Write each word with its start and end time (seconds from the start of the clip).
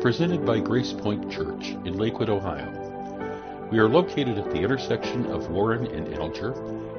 presented 0.00 0.46
by 0.46 0.60
Grace 0.60 0.92
Point 0.92 1.28
Church 1.30 1.70
in 1.84 1.98
Lakewood, 1.98 2.28
Ohio. 2.28 2.70
We 3.72 3.78
are 3.78 3.88
located 3.88 4.38
at 4.38 4.48
the 4.50 4.60
intersection 4.60 5.26
of 5.26 5.50
Warren 5.50 5.86
and 5.86 6.14
Alger 6.14 6.52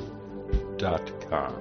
dot 0.77 1.11
com. 1.29 1.55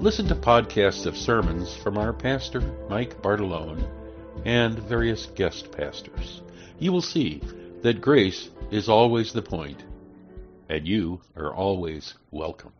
Listen 0.00 0.26
to 0.28 0.34
podcasts 0.34 1.06
of 1.06 1.16
sermons 1.16 1.74
from 1.74 1.96
our 1.98 2.12
pastor, 2.12 2.60
Mike 2.90 3.22
Bartolone, 3.22 3.88
and 4.44 4.78
various 4.78 5.26
guest 5.26 5.72
pastors. 5.72 6.42
You 6.84 6.92
will 6.92 7.00
see 7.00 7.40
that 7.80 8.02
grace 8.02 8.50
is 8.70 8.90
always 8.90 9.32
the 9.32 9.40
point, 9.40 9.82
and 10.68 10.86
you 10.86 11.22
are 11.34 11.54
always 11.54 12.12
welcome. 12.30 12.74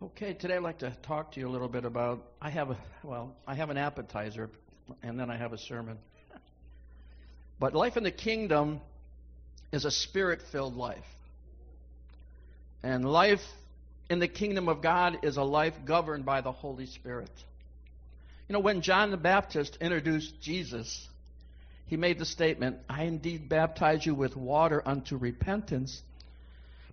Okay, 0.00 0.32
today 0.32 0.54
I'd 0.54 0.62
like 0.62 0.78
to 0.78 0.96
talk 1.02 1.32
to 1.32 1.40
you 1.40 1.46
a 1.46 1.50
little 1.50 1.68
bit 1.68 1.84
about. 1.84 2.24
I 2.40 2.48
have 2.48 2.70
a 2.70 2.78
well, 3.02 3.36
I 3.46 3.54
have 3.54 3.68
an 3.68 3.76
appetizer, 3.76 4.48
and 5.02 5.18
then 5.18 5.30
I 5.30 5.36
have 5.36 5.52
a 5.52 5.58
sermon. 5.58 5.98
But 7.58 7.74
life 7.74 7.96
in 7.96 8.02
the 8.02 8.10
kingdom 8.10 8.80
is 9.72 9.84
a 9.84 9.90
spirit-filled 9.90 10.76
life, 10.76 11.04
and 12.82 13.04
life 13.04 13.42
in 14.10 14.18
the 14.18 14.28
kingdom 14.28 14.68
of 14.68 14.82
God 14.82 15.18
is 15.22 15.36
a 15.36 15.42
life 15.42 15.74
governed 15.84 16.24
by 16.24 16.40
the 16.40 16.52
Holy 16.52 16.86
Spirit. 16.86 17.30
You 18.48 18.52
know, 18.52 18.60
when 18.60 18.82
John 18.82 19.10
the 19.10 19.16
Baptist 19.16 19.78
introduced 19.80 20.40
Jesus, 20.40 21.08
he 21.86 21.96
made 21.96 22.18
the 22.18 22.26
statement, 22.26 22.78
"I 22.88 23.04
indeed 23.04 23.48
baptize 23.48 24.04
you 24.04 24.14
with 24.14 24.36
water 24.36 24.82
unto 24.86 25.16
repentance." 25.16 26.02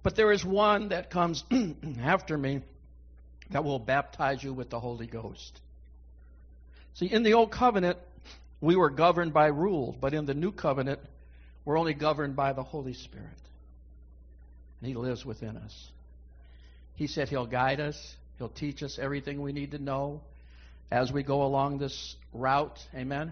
But 0.04 0.16
there 0.16 0.32
is 0.32 0.44
one 0.44 0.90
that 0.90 1.10
comes 1.10 1.44
after 2.02 2.38
me 2.38 2.62
that 3.52 3.64
will 3.64 3.80
baptize 3.80 4.44
you 4.44 4.54
with 4.54 4.70
the 4.70 4.80
Holy 4.80 5.08
Ghost. 5.08 5.60
See, 6.96 7.08
in 7.08 7.24
the 7.24 7.34
Old 7.34 7.52
Covenant, 7.52 7.98
we 8.60 8.76
were 8.76 8.90
governed 8.90 9.34
by 9.34 9.48
rules, 9.48 9.96
but 10.00 10.14
in 10.14 10.26
the 10.26 10.34
New 10.34 10.52
Covenant, 10.52 11.00
we're 11.66 11.78
only 11.78 11.94
governed 11.94 12.36
by 12.36 12.54
the 12.54 12.64
Holy 12.64 12.94
Spirit. 12.94 13.28
And 14.80 14.90
He 14.90 14.96
lives 14.96 15.26
within 15.26 15.58
us. 15.58 15.92
He 16.96 17.08
said 17.08 17.30
He'll 17.30 17.48
guide 17.48 17.80
us, 17.80 18.16
He'll 18.38 18.50
teach 18.50 18.84
us 18.84 19.00
everything 19.00 19.42
we 19.42 19.54
need 19.54 19.72
to 19.72 19.80
know 19.80 20.22
as 20.92 21.12
we 21.12 21.24
go 21.24 21.44
along 21.44 21.78
this 21.78 22.16
route, 22.34 22.80
amen, 22.94 23.32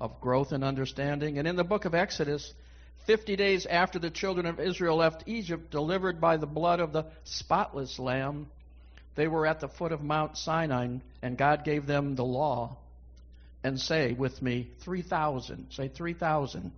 of 0.00 0.20
growth 0.20 0.52
and 0.52 0.62
understanding. 0.62 1.38
And 1.38 1.48
in 1.48 1.56
the 1.56 1.64
book 1.64 1.86
of 1.86 1.94
Exodus, 1.94 2.52
50 3.06 3.36
days 3.36 3.66
after 3.66 3.98
the 3.98 4.10
children 4.10 4.46
of 4.46 4.60
Israel 4.60 4.96
left 4.96 5.24
Egypt, 5.26 5.70
delivered 5.70 6.20
by 6.20 6.36
the 6.36 6.46
blood 6.46 6.80
of 6.80 6.92
the 6.92 7.06
spotless 7.24 7.98
lamb, 7.98 8.48
they 9.14 9.26
were 9.26 9.46
at 9.46 9.60
the 9.60 9.68
foot 9.68 9.92
of 9.92 10.02
Mount 10.02 10.36
Sinai, 10.36 10.98
and 11.22 11.36
God 11.36 11.64
gave 11.64 11.86
them 11.86 12.14
the 12.14 12.24
law. 12.24 12.76
And 13.62 13.78
say 13.78 14.12
with 14.12 14.40
me, 14.40 14.70
3,000, 14.80 15.66
say 15.70 15.88
3,000 15.88 16.72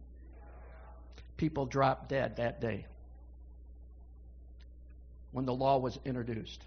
people 1.37 1.67
dropped 1.67 2.09
dead 2.09 2.37
that 2.37 2.61
day 2.61 2.87
when 5.33 5.47
the 5.47 5.55
law 5.55 5.79
was 5.79 5.99
introduced. 6.05 6.61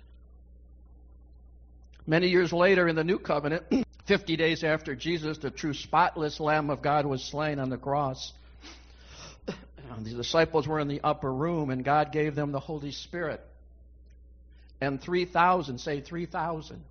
Many 2.08 2.28
years 2.28 2.54
later 2.54 2.88
in 2.88 2.96
the 2.96 3.04
New 3.04 3.20
Covenant, 3.20 3.64
50 4.06 4.36
days 4.38 4.64
after 4.64 4.96
Jesus, 4.96 5.38
the 5.38 5.52
true 5.52 5.74
spotless 5.74 6.40
Lamb 6.40 6.70
of 6.70 6.82
God, 6.82 7.06
was 7.06 7.24
slain 7.24 7.60
on 7.60 7.70
the 7.70 7.78
cross, 7.78 8.34
the 9.46 10.10
disciples 10.12 10.68
were 10.68 10.80
in 10.80 10.88
the 10.88 11.02
upper 11.04 11.32
room, 11.32 11.70
and 11.70 11.84
God 11.84 12.12
gave 12.12 12.36
them 12.36 12.52
the 12.52 12.60
Holy 12.60 12.92
Spirit 12.92 13.42
and 14.82 15.02
3,000, 15.02 15.80
say 15.80 16.02
3,000, 16.02 16.84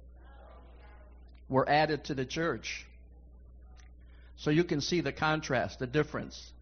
were 1.48 1.68
added 1.68 2.04
to 2.04 2.14
the 2.14 2.24
church. 2.24 2.86
So 4.36 4.50
you 4.50 4.64
can 4.64 4.80
see 4.80 5.00
the 5.00 5.12
contrast, 5.12 5.78
the 5.78 5.86
difference. 5.86 6.52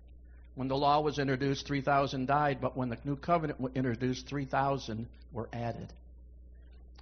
When 0.54 0.68
the 0.68 0.76
law 0.76 1.00
was 1.00 1.18
introduced, 1.18 1.66
3,000 1.66 2.26
died, 2.26 2.58
but 2.60 2.76
when 2.76 2.90
the 2.90 2.98
new 3.04 3.16
covenant 3.16 3.60
was 3.60 3.72
introduced, 3.74 4.26
3,000 4.26 5.08
were 5.32 5.48
added. 5.52 5.92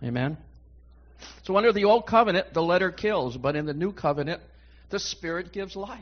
Amen? 0.03 0.39
So 1.43 1.57
under 1.57 1.73
the 1.73 1.85
old 1.85 2.07
covenant, 2.07 2.55
the 2.55 2.63
letter 2.63 2.91
kills, 2.91 3.37
but 3.37 3.57
in 3.57 3.67
the 3.67 3.75
new 3.75 3.93
covenant, 3.93 4.41
the 4.91 4.99
spirit 4.99 5.53
gives 5.53 5.77
life. 5.77 6.01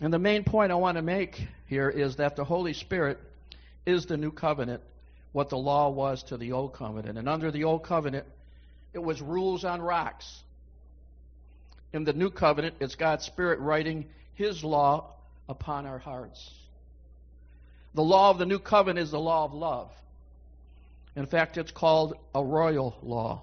And 0.00 0.12
the 0.12 0.18
main 0.18 0.44
point 0.44 0.72
I 0.72 0.74
want 0.74 0.96
to 0.96 1.02
make 1.02 1.40
here 1.68 1.88
is 1.88 2.16
that 2.16 2.36
the 2.36 2.44
Holy 2.44 2.72
Spirit 2.72 3.18
is 3.86 4.06
the 4.06 4.16
new 4.16 4.32
covenant 4.32 4.82
what 5.32 5.48
the 5.48 5.56
law 5.56 5.88
was 5.88 6.22
to 6.24 6.36
the 6.36 6.52
old 6.52 6.74
covenant. 6.74 7.18
And 7.18 7.28
under 7.28 7.50
the 7.50 7.64
old 7.64 7.84
covenant, 7.84 8.26
it 8.92 9.02
was 9.02 9.20
rules 9.20 9.64
on 9.64 9.80
rocks. 9.80 10.42
In 11.92 12.04
the 12.04 12.12
new 12.12 12.30
covenant, 12.30 12.76
it's 12.80 12.94
God's 12.94 13.24
Spirit 13.24 13.60
writing 13.60 14.06
His 14.34 14.64
law 14.64 15.14
upon 15.48 15.86
our 15.86 15.98
hearts. 15.98 16.50
The 17.94 18.02
law 18.02 18.30
of 18.30 18.38
the 18.38 18.46
new 18.46 18.58
covenant 18.58 19.00
is 19.00 19.10
the 19.10 19.20
law 19.20 19.44
of 19.44 19.52
love. 19.52 19.90
In 21.14 21.26
fact, 21.26 21.58
it's 21.58 21.70
called 21.70 22.14
a 22.34 22.42
royal 22.42 22.96
law. 23.02 23.42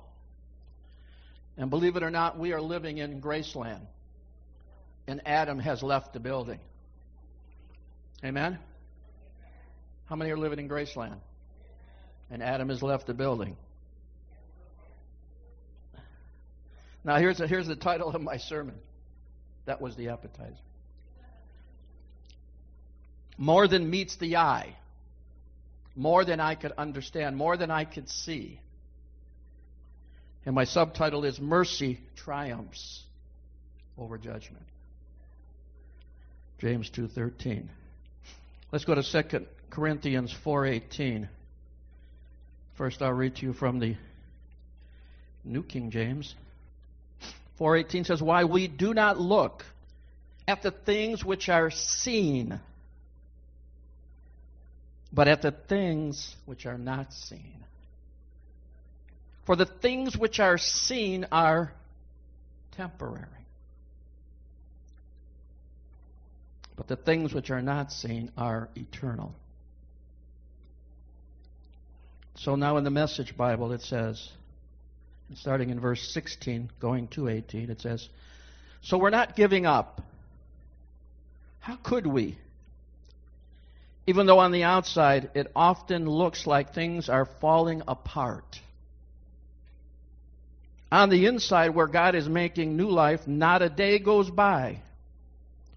And 1.58 1.70
believe 1.70 1.96
it 1.96 2.04
or 2.04 2.10
not, 2.10 2.40
we 2.40 2.54
are 2.54 2.62
living 2.62 2.98
in 2.98 3.22
Graceland. 3.22 3.86
And 5.08 5.22
Adam 5.26 5.60
has 5.60 5.84
left 5.84 6.14
the 6.14 6.20
building. 6.20 6.60
Amen? 8.24 8.58
How 10.06 10.16
many 10.16 10.32
are 10.32 10.38
living 10.38 10.60
in 10.60 10.68
Graceland? 10.68 11.20
and 12.30 12.44
Adam 12.44 12.70
has 12.70 12.82
left 12.82 13.08
the 13.08 13.14
building. 13.14 13.58
Now, 17.04 17.18
here's, 17.18 17.40
a, 17.40 17.48
here's 17.48 17.68
the 17.68 17.76
title 17.76 18.10
of 18.10 18.22
my 18.22 18.38
sermon. 18.38 18.76
That 19.66 19.82
was 19.82 19.96
the 19.96 20.10
appetizer. 20.10 20.56
More 23.38 23.68
than 23.68 23.90
meets 23.90 24.18
the 24.18 24.36
eye, 24.36 24.76
more 25.96 26.26
than 26.26 26.40
I 26.40 26.56
could 26.56 26.74
understand, 26.78 27.38
more 27.38 27.56
than 27.56 27.72
I 27.72 27.86
could 27.86 28.10
see. 28.10 28.60
And 30.46 30.56
my 30.56 30.66
subtitle 30.66 31.24
is 31.24 31.40
Mercy 31.40 32.00
Triumphs 32.16 33.04
Over 33.98 34.18
Judgment. 34.18 34.66
James 36.60 36.90
2:13. 36.90 37.70
Let's 38.72 38.84
go 38.84 38.94
to 38.94 39.04
2 39.04 39.48
Corinthians 39.70 40.34
4:18. 40.44 41.30
First, 42.76 43.02
I'll 43.02 43.14
read 43.14 43.36
to 43.38 43.46
you 43.46 43.54
from 43.54 43.80
the 43.80 43.96
New 45.44 45.64
King 45.64 45.92
James. 45.92 46.36
418 47.60 48.06
says, 48.06 48.24
Why 48.24 48.46
we 48.46 48.68
do 48.68 48.94
not 48.94 49.20
look 49.20 49.66
at 50.48 50.64
the 50.64 50.72
things 50.72 51.24
which 51.24 51.50
are 51.50 51.70
seen, 51.70 52.60
but 55.12 55.28
at 55.28 55.42
the 55.42 55.52
things 55.52 56.36
which 56.46 56.66
are 56.66 56.78
not 56.78 57.14
seen. 57.14 57.66
For 59.46 59.58
the 59.58 59.66
things 59.66 60.16
which 60.16 60.40
are 60.40 60.58
seen 60.58 61.28
are 61.34 61.74
temporary. 62.78 63.26
But 66.78 66.88
the 66.88 66.96
things 66.96 67.34
which 67.34 67.52
are 67.52 67.62
not 67.62 67.92
seen 67.92 68.32
are 68.38 68.70
eternal. 68.76 69.36
So 72.36 72.56
now 72.56 72.78
in 72.78 72.86
the 72.86 72.90
Message 72.90 73.36
Bible 73.36 73.74
it 73.74 73.82
says, 73.82 74.30
starting 75.36 75.70
in 75.70 75.80
verse 75.80 76.02
16, 76.14 76.72
going 76.80 77.08
to 77.10 77.28
18, 77.28 77.70
it 77.70 77.82
says, 77.82 78.08
So 78.82 78.98
we're 78.98 79.10
not 79.10 79.36
giving 79.36 79.66
up. 79.66 80.02
How 81.60 81.76
could 81.76 82.08
we? 82.08 82.38
Even 84.08 84.26
though 84.26 84.40
on 84.40 84.52
the 84.52 84.64
outside 84.64 85.30
it 85.36 85.52
often 85.56 86.10
looks 86.10 86.48
like 86.48 86.74
things 86.74 87.10
are 87.10 87.26
falling 87.26 87.84
apart. 87.88 88.60
On 90.92 91.10
the 91.10 91.28
inside, 91.28 91.76
where 91.76 91.86
God 91.86 92.16
is 92.16 92.28
making 92.28 92.76
new 92.76 92.90
life, 92.90 93.28
not 93.28 93.62
a 93.62 93.70
day 93.70 94.00
goes 94.00 94.32
by 94.32 94.80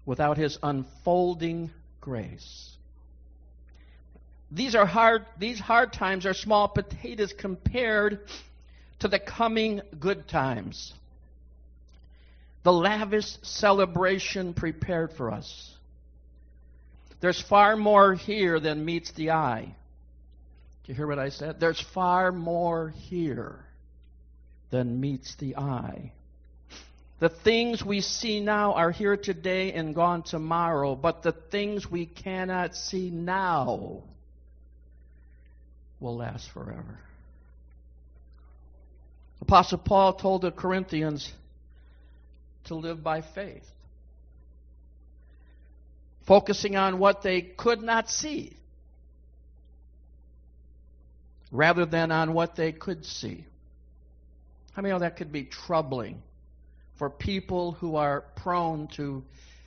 without 0.05 0.37
His 0.37 0.57
unfolding 0.63 1.69
grace. 2.01 2.71
These 4.51 4.75
are 4.75 4.85
hard 4.85 5.25
these 5.37 5.59
hard 5.59 5.93
times 5.93 6.25
are 6.25 6.33
small 6.33 6.67
potatoes 6.67 7.33
compared 7.33 8.19
to 9.03 9.09
the 9.09 9.19
coming 9.19 9.81
good 9.99 10.29
times. 10.29 10.93
the 12.63 12.71
lavish 12.71 13.37
celebration 13.41 14.53
prepared 14.53 15.11
for 15.11 15.29
us. 15.29 15.75
There's 17.19 17.41
far 17.41 17.75
more 17.75 18.13
here 18.13 18.61
than 18.61 18.85
meets 18.85 19.11
the 19.11 19.31
eye. 19.31 19.75
Do 20.85 20.91
you 20.91 20.95
hear 20.95 21.05
what 21.05 21.19
I 21.19 21.27
said? 21.27 21.59
There's 21.59 21.81
far 21.93 22.31
more 22.31 22.93
here 22.95 23.65
than 24.71 25.01
meets 25.01 25.35
the 25.35 25.57
eye. 25.57 26.13
The 27.19 27.27
things 27.27 27.83
we 27.83 27.99
see 27.99 28.39
now 28.39 28.71
are 28.73 28.91
here 28.91 29.17
today 29.17 29.73
and 29.73 29.93
gone 29.93 30.23
tomorrow, 30.23 30.95
but 30.95 31.23
the 31.23 31.33
things 31.33 31.91
we 31.91 32.05
cannot 32.05 32.73
see 32.73 33.09
now 33.09 34.03
will 35.99 36.15
last 36.15 36.49
forever. 36.51 36.99
Apostle 39.43 39.79
Paul 39.79 40.13
told 40.13 40.43
the 40.43 40.51
Corinthians 40.51 41.29
to 42.63 42.75
live 42.75 43.03
by 43.03 43.19
faith, 43.19 43.69
focusing 46.25 46.77
on 46.77 46.97
what 46.97 47.23
they 47.23 47.41
could 47.41 47.81
not 47.81 48.09
see 48.09 48.55
rather 51.51 51.85
than 51.85 52.09
on 52.09 52.33
what 52.33 52.55
they 52.55 52.71
could 52.71 53.05
see. 53.05 53.43
How 54.71 54.81
many 54.81 54.91
know 54.91 54.95
oh, 54.95 54.99
that 54.99 55.17
could 55.17 55.33
be 55.33 55.43
troubling 55.43 56.23
for 56.97 57.09
people 57.09 57.73
who 57.73 57.97
are 57.97 58.23
prone 58.37 58.87
to 58.95 59.25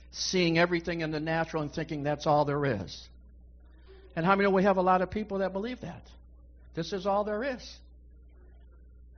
seeing 0.09 0.57
everything 0.57 1.01
in 1.01 1.11
the 1.11 1.19
natural 1.19 1.61
and 1.61 1.71
thinking 1.71 2.01
that's 2.01 2.25
all 2.25 2.45
there 2.45 2.65
is? 2.65 3.07
And 4.15 4.25
how 4.25 4.31
many 4.31 4.49
know 4.49 4.55
we 4.55 4.63
have 4.63 4.77
a 4.77 4.81
lot 4.81 5.03
of 5.03 5.11
people 5.11 5.37
that 5.37 5.53
believe 5.53 5.81
that? 5.81 6.01
This 6.73 6.93
is 6.93 7.05
all 7.05 7.23
there 7.23 7.43
is. 7.43 7.77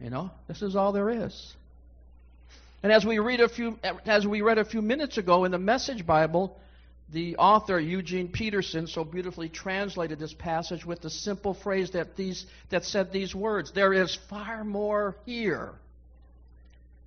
You 0.02 0.10
know, 0.10 0.32
this 0.48 0.62
is 0.62 0.76
all 0.76 0.92
there 0.92 1.10
is. 1.10 1.56
And 2.82 2.92
as 2.92 3.06
we 3.06 3.20
read 3.20 3.42
a 3.42 3.50
few 3.50 3.78
as 4.06 4.26
we 4.26 4.42
read 4.42 4.58
a 4.58 4.66
few 4.66 4.82
minutes 4.82 5.18
ago 5.18 5.44
in 5.44 5.52
the 5.52 5.60
Message 5.60 6.06
Bible, 6.06 6.58
the 7.12 7.36
author 7.38 7.80
Eugene 7.80 8.30
Peterson 8.30 8.88
so 8.88 9.04
beautifully 9.04 9.50
translated 9.50 10.20
this 10.20 10.34
passage 10.34 10.86
with 10.86 11.02
the 11.02 11.10
simple 11.10 11.54
phrase 11.54 11.92
that 11.92 12.16
these 12.16 12.46
that 12.70 12.86
said 12.86 13.12
these 13.12 13.34
words 13.34 13.72
there 13.72 13.94
is 13.94 14.18
far 14.30 14.64
more 14.64 15.16
here 15.26 15.74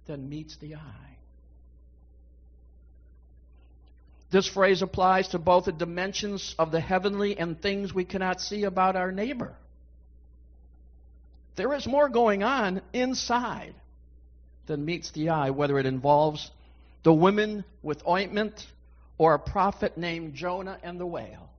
than 0.07 0.29
meets 0.29 0.57
the 0.57 0.75
eye 0.75 1.17
this 4.33 4.49
phrase 4.49 4.83
applies 4.83 5.29
to 5.29 5.39
both 5.39 5.67
the 5.67 5.73
dimensions 5.73 6.55
of 6.59 6.73
the 6.73 6.81
heavenly 6.81 7.39
and 7.39 7.61
things 7.63 7.95
we 7.95 8.05
cannot 8.05 8.41
see 8.41 8.65
about 8.65 8.97
our 8.97 9.13
neighbor 9.13 9.55
there 11.57 11.73
is 11.75 11.87
more 11.87 12.09
going 12.09 12.43
on 12.43 12.83
inside 12.93 13.75
than 14.67 14.85
meets 14.85 15.11
the 15.13 15.31
eye 15.31 15.51
whether 15.51 15.79
it 15.79 15.87
involves 15.87 16.51
the 17.03 17.13
women 17.13 17.65
with 17.83 18.07
ointment 18.07 18.67
or 19.19 19.35
a 19.35 19.39
prophet 19.39 19.99
named 19.99 20.35
Jonah 20.35 20.79
and 20.83 20.99
the 20.99 21.07
whale. 21.07 21.51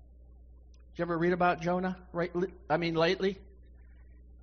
Did 0.92 1.00
you 1.00 1.02
ever 1.04 1.18
read 1.18 1.34
about 1.34 1.62
Jonah? 1.62 1.98
Right? 2.12 2.32
I 2.70 2.78
mean, 2.78 2.96
lately. 2.96 3.38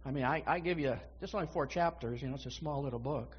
I 0.05 0.11
mean, 0.11 0.25
I, 0.25 0.43
I 0.47 0.61
give 0.61 0.79
you 0.79 0.97
just 1.20 1.35
only 1.35 1.49
four 1.52 1.67
chapters. 1.67 2.23
You 2.23 2.29
know, 2.29 2.35
it's 2.35 2.47
a 2.47 2.50
small 2.50 2.82
little 2.82 2.99
book. 2.99 3.37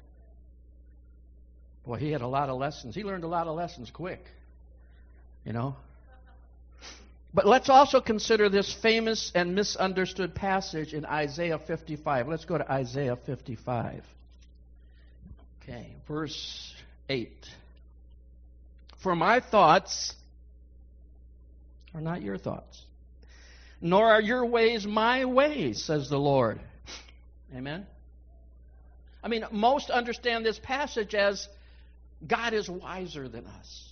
Boy, 1.84 1.96
he 1.96 2.12
had 2.12 2.22
a 2.22 2.28
lot 2.28 2.48
of 2.48 2.58
lessons. 2.58 2.94
He 2.94 3.02
learned 3.02 3.24
a 3.24 3.28
lot 3.28 3.48
of 3.48 3.56
lessons 3.56 3.90
quick. 3.90 4.24
You 5.44 5.52
know. 5.52 5.76
But 7.34 7.46
let's 7.46 7.70
also 7.70 8.00
consider 8.00 8.48
this 8.48 8.72
famous 8.72 9.32
and 9.34 9.54
misunderstood 9.54 10.34
passage 10.34 10.92
in 10.92 11.06
Isaiah 11.06 11.58
55. 11.58 12.28
Let's 12.28 12.44
go 12.44 12.58
to 12.58 12.70
Isaiah 12.70 13.16
55. 13.16 14.04
Okay, 15.62 15.94
verse 16.06 16.74
8. 17.08 17.30
For 19.02 19.16
my 19.16 19.40
thoughts 19.40 20.14
are 21.94 22.00
not 22.00 22.22
your 22.22 22.36
thoughts, 22.36 22.82
nor 23.80 24.10
are 24.10 24.20
your 24.20 24.44
ways 24.46 24.86
my 24.86 25.24
ways, 25.24 25.82
says 25.82 26.10
the 26.10 26.18
Lord. 26.18 26.60
Amen? 27.54 27.86
I 29.24 29.28
mean, 29.28 29.44
most 29.50 29.90
understand 29.90 30.44
this 30.44 30.58
passage 30.58 31.14
as 31.14 31.48
God 32.26 32.52
is 32.52 32.68
wiser 32.68 33.28
than 33.28 33.46
us. 33.46 33.88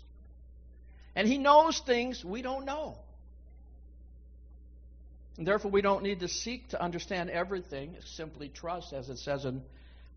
And 1.14 1.26
He 1.26 1.38
knows 1.38 1.80
things 1.80 2.24
we 2.24 2.42
don't 2.42 2.64
know. 2.64 2.98
And 5.40 5.46
therefore, 5.46 5.70
we 5.70 5.80
don't 5.80 6.02
need 6.02 6.20
to 6.20 6.28
seek 6.28 6.68
to 6.68 6.82
understand 6.82 7.30
everything. 7.30 7.96
Simply 8.04 8.50
trust, 8.50 8.92
as 8.92 9.08
it 9.08 9.16
says 9.16 9.46
in 9.46 9.62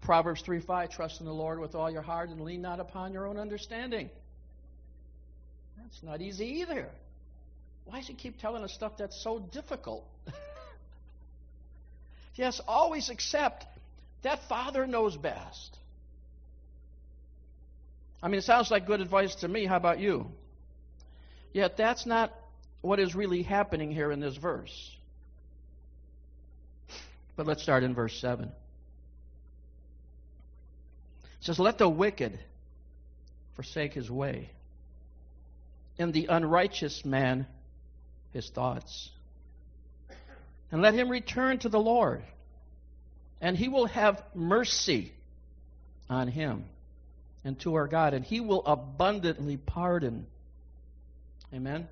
Proverbs 0.01 0.41
3 0.41 0.59
5, 0.59 0.89
trust 0.89 1.21
in 1.21 1.25
the 1.25 1.31
Lord 1.31 1.61
with 1.61 1.75
all 1.75 1.89
your 1.89 2.01
heart 2.01 2.29
and 2.29 2.41
lean 2.41 2.61
not 2.61 2.81
upon 2.81 3.13
your 3.13 3.25
own 3.25 3.37
understanding. 3.37 4.09
That's 5.77 6.03
not 6.03 6.19
easy 6.19 6.59
either. 6.59 6.89
Why 7.85 7.99
does 7.99 8.07
he 8.09 8.15
keep 8.15 8.37
telling 8.37 8.65
us 8.65 8.73
stuff 8.73 8.97
that's 8.97 9.23
so 9.23 9.39
difficult? 9.39 10.05
yes, 12.35 12.59
always 12.67 13.09
accept 13.09 13.65
that 14.23 14.39
Father 14.49 14.85
knows 14.85 15.15
best. 15.15 15.77
I 18.21 18.27
mean, 18.27 18.39
it 18.39 18.43
sounds 18.43 18.69
like 18.69 18.85
good 18.85 18.99
advice 18.99 19.35
to 19.35 19.47
me. 19.47 19.67
How 19.67 19.77
about 19.77 20.01
you? 20.01 20.27
Yet 21.53 21.77
that's 21.77 22.05
not 22.05 22.33
what 22.81 22.99
is 22.99 23.15
really 23.15 23.43
happening 23.43 23.89
here 23.89 24.11
in 24.11 24.19
this 24.19 24.35
verse. 24.35 24.97
But 27.35 27.47
let's 27.47 27.63
start 27.63 27.83
in 27.83 27.95
verse 27.95 28.19
7. 28.19 28.45
It 28.45 28.51
says, 31.41 31.59
Let 31.59 31.77
the 31.77 31.89
wicked 31.89 32.39
forsake 33.55 33.93
his 33.93 34.09
way 34.09 34.49
and 35.97 36.13
the 36.13 36.27
unrighteous 36.27 37.05
man 37.05 37.47
his 38.31 38.49
thoughts. 38.49 39.09
And 40.71 40.81
let 40.81 40.93
him 40.95 41.09
return 41.09 41.59
to 41.59 41.69
the 41.69 41.79
Lord, 41.79 42.23
and 43.39 43.55
he 43.55 43.67
will 43.67 43.85
have 43.85 44.23
mercy 44.33 45.13
on 46.09 46.27
him 46.27 46.65
and 47.43 47.59
to 47.59 47.75
our 47.75 47.87
God, 47.87 48.13
and 48.13 48.25
he 48.25 48.39
will 48.39 48.65
abundantly 48.65 49.57
pardon. 49.57 50.25
Amen. 51.53 51.87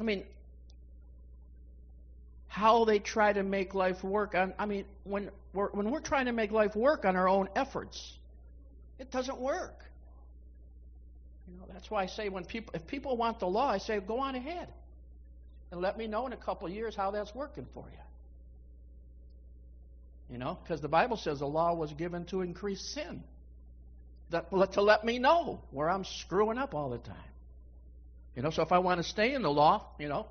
I 0.00 0.02
mean, 0.02 0.24
how 2.56 2.86
they 2.86 2.98
try 2.98 3.34
to 3.34 3.42
make 3.42 3.74
life 3.74 4.02
work. 4.02 4.34
On, 4.34 4.54
I 4.58 4.64
mean, 4.64 4.86
when 5.04 5.30
we're, 5.52 5.68
when 5.72 5.90
we're 5.90 6.00
trying 6.00 6.24
to 6.24 6.32
make 6.32 6.52
life 6.52 6.74
work 6.74 7.04
on 7.04 7.14
our 7.14 7.28
own 7.28 7.50
efforts, 7.54 8.16
it 8.98 9.10
doesn't 9.10 9.38
work. 9.38 9.84
You 11.46 11.58
know, 11.58 11.66
that's 11.70 11.90
why 11.90 12.04
I 12.04 12.06
say 12.06 12.30
when 12.30 12.46
people, 12.46 12.74
if 12.74 12.86
people 12.86 13.18
want 13.18 13.40
the 13.40 13.46
law, 13.46 13.68
I 13.68 13.76
say 13.76 14.00
go 14.00 14.20
on 14.20 14.36
ahead 14.36 14.68
and 15.70 15.82
let 15.82 15.98
me 15.98 16.06
know 16.06 16.26
in 16.26 16.32
a 16.32 16.36
couple 16.38 16.66
of 16.66 16.72
years 16.72 16.96
how 16.96 17.10
that's 17.10 17.34
working 17.34 17.66
for 17.74 17.84
you. 17.90 18.04
You 20.30 20.38
know, 20.38 20.56
because 20.62 20.80
the 20.80 20.88
Bible 20.88 21.18
says 21.18 21.40
the 21.40 21.46
law 21.46 21.74
was 21.74 21.92
given 21.92 22.24
to 22.26 22.40
increase 22.40 22.80
sin. 22.80 23.22
That, 24.30 24.50
to 24.72 24.80
let 24.80 25.04
me 25.04 25.18
know 25.18 25.60
where 25.72 25.90
I'm 25.90 26.04
screwing 26.06 26.56
up 26.56 26.74
all 26.74 26.88
the 26.88 26.98
time. 26.98 27.32
You 28.34 28.40
know, 28.40 28.48
so 28.48 28.62
if 28.62 28.72
I 28.72 28.78
want 28.78 29.02
to 29.02 29.04
stay 29.04 29.34
in 29.34 29.42
the 29.42 29.50
law, 29.50 29.88
you 29.98 30.08
know, 30.08 30.26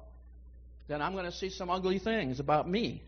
then 0.88 1.02
I'm 1.02 1.14
going 1.14 1.26
to 1.26 1.32
see 1.32 1.50
some 1.50 1.70
ugly 1.70 2.00
things 2.00 2.40
about 2.40 2.70
me. 2.70 3.02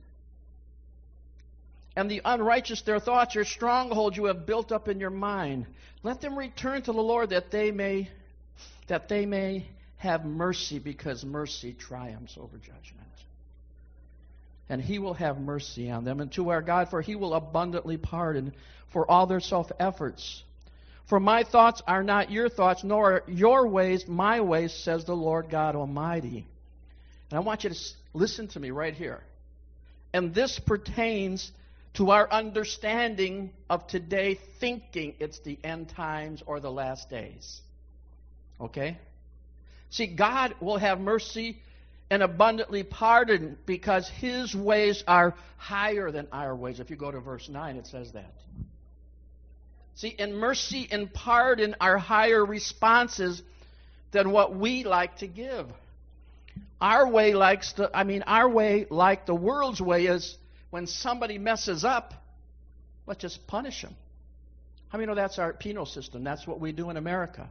And 1.95 2.11
the 2.11 2.21
unrighteous, 2.23 2.81
their 2.83 2.99
thoughts 2.99 3.35
are 3.35 3.43
strongholds 3.43 4.17
you 4.17 4.25
have 4.25 4.45
built 4.45 4.71
up 4.71 4.87
in 4.87 4.99
your 4.99 5.09
mind. 5.09 5.65
Let 6.03 6.21
them 6.21 6.37
return 6.37 6.83
to 6.83 6.91
the 6.91 7.01
Lord 7.01 7.31
that 7.31 7.49
they 7.51 7.71
may 7.71 8.09
that 8.87 9.09
they 9.09 9.25
may 9.25 9.67
have 9.97 10.25
mercy 10.25 10.79
because 10.79 11.25
mercy 11.25 11.73
triumphs 11.73 12.37
over 12.37 12.57
judgment. 12.57 13.07
And 14.69 14.81
he 14.81 14.99
will 14.99 15.15
have 15.15 15.39
mercy 15.39 15.89
on 15.89 16.05
them 16.05 16.19
and 16.19 16.31
to 16.33 16.49
our 16.49 16.61
God 16.61 16.89
for 16.89 17.01
he 17.01 17.15
will 17.15 17.33
abundantly 17.33 17.97
pardon 17.97 18.53
for 18.93 19.09
all 19.09 19.25
their 19.25 19.39
self 19.39 19.71
efforts. 19.79 20.43
For 21.07 21.19
my 21.19 21.43
thoughts 21.43 21.81
are 21.87 22.03
not 22.03 22.31
your 22.31 22.49
thoughts, 22.49 22.83
nor 22.83 23.23
your 23.27 23.67
ways 23.67 24.07
my 24.07 24.41
ways, 24.41 24.73
says 24.73 25.05
the 25.05 25.15
Lord 25.15 25.49
God 25.49 25.75
Almighty. 25.75 26.45
And 27.29 27.37
I 27.37 27.41
want 27.41 27.63
you 27.63 27.71
to 27.71 27.79
listen 28.13 28.47
to 28.49 28.59
me 28.59 28.71
right 28.71 28.93
here. 28.93 29.21
And 30.13 30.33
this 30.33 30.59
pertains 30.59 31.51
to 31.95 32.11
our 32.11 32.31
understanding 32.31 33.51
of 33.69 33.87
today, 33.87 34.39
thinking 34.59 35.15
it's 35.19 35.39
the 35.39 35.57
end 35.63 35.89
times 35.89 36.43
or 36.45 36.59
the 36.59 36.71
last 36.71 37.09
days. 37.09 37.61
Okay? 38.61 38.97
See, 39.89 40.07
God 40.07 40.55
will 40.61 40.77
have 40.77 40.99
mercy 40.99 41.57
and 42.09 42.23
abundantly 42.23 42.83
pardon 42.83 43.57
because 43.65 44.07
his 44.07 44.55
ways 44.55 45.03
are 45.07 45.35
higher 45.57 46.11
than 46.11 46.27
our 46.31 46.55
ways. 46.55 46.79
If 46.79 46.89
you 46.89 46.95
go 46.95 47.11
to 47.11 47.19
verse 47.19 47.49
9, 47.49 47.75
it 47.75 47.87
says 47.87 48.11
that. 48.13 48.33
See, 49.95 50.09
in 50.09 50.35
mercy 50.35 50.87
and 50.91 51.11
pardon 51.11 51.75
are 51.81 51.97
higher 51.97 52.45
responses 52.45 53.41
than 54.11 54.31
what 54.31 54.55
we 54.55 54.83
like 54.83 55.17
to 55.17 55.27
give. 55.27 55.67
Our 56.79 57.09
way 57.09 57.33
likes 57.33 57.73
to, 57.73 57.89
I 57.93 58.03
mean, 58.03 58.23
our 58.27 58.47
way, 58.47 58.85
like 58.89 59.25
the 59.25 59.35
world's 59.35 59.81
way, 59.81 60.05
is 60.05 60.37
when 60.69 60.85
somebody 60.85 61.37
messes 61.37 61.83
up, 61.83 62.13
let's 63.07 63.21
just 63.21 63.47
punish 63.47 63.81
them. 63.81 63.95
How 64.89 64.97
many 64.97 65.07
know 65.07 65.15
that's 65.15 65.39
our 65.39 65.53
penal 65.53 65.85
system? 65.85 66.23
That's 66.23 66.45
what 66.45 66.59
we 66.59 66.71
do 66.71 66.89
in 66.89 66.97
America. 66.97 67.49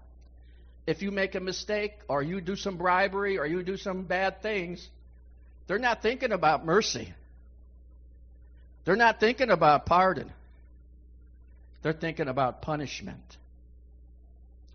If 0.87 1.02
you 1.02 1.11
make 1.11 1.35
a 1.35 1.40
mistake 1.40 1.92
or 2.09 2.23
you 2.23 2.40
do 2.40 2.54
some 2.54 2.76
bribery 2.76 3.38
or 3.38 3.47
you 3.47 3.62
do 3.64 3.76
some 3.76 4.04
bad 4.04 4.42
things, 4.42 4.88
they're 5.66 5.78
not 5.78 6.02
thinking 6.02 6.30
about 6.30 6.64
mercy. 6.64 7.12
They're 8.85 8.97
not 8.97 9.18
thinking 9.18 9.50
about 9.50 9.87
pardon. 9.87 10.33
They're 11.83 11.92
thinking 11.92 12.28
about 12.28 12.62
punishment. 12.62 13.37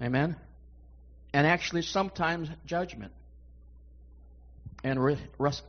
Amen? 0.02 0.36
And 1.34 1.48
actually, 1.48 1.84
sometimes 1.84 2.50
judgment 2.66 3.14
and 4.84 5.04
re- 5.04 5.18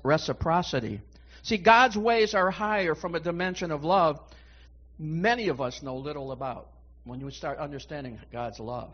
reciprocity. 0.02 1.00
See, 1.42 1.58
God's 1.58 1.96
ways 1.96 2.34
are 2.34 2.50
higher 2.50 2.94
from 2.94 3.14
a 3.14 3.20
dimension 3.20 3.70
of 3.70 3.84
love 3.84 4.20
many 5.02 5.48
of 5.48 5.60
us 5.60 5.82
know 5.82 5.96
little 5.96 6.32
about 6.32 6.68
when 7.04 7.20
you 7.20 7.30
start 7.30 7.58
understanding 7.58 8.18
God's 8.32 8.60
love. 8.60 8.92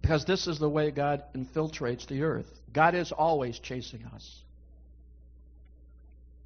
Because 0.00 0.24
this 0.24 0.46
is 0.46 0.58
the 0.58 0.68
way 0.68 0.90
God 0.90 1.22
infiltrates 1.34 2.06
the 2.06 2.22
earth. 2.22 2.46
God 2.72 2.94
is 2.94 3.12
always 3.12 3.58
chasing 3.58 4.04
us. 4.14 4.40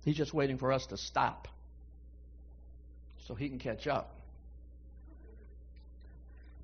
He's 0.04 0.16
just 0.16 0.33
waiting 0.33 0.57
for 0.57 0.73
us 0.73 0.87
to 0.87 0.97
stop 0.97 1.47
so 3.26 3.35
he 3.35 3.49
can 3.49 3.59
catch 3.59 3.87
up. 3.87 4.14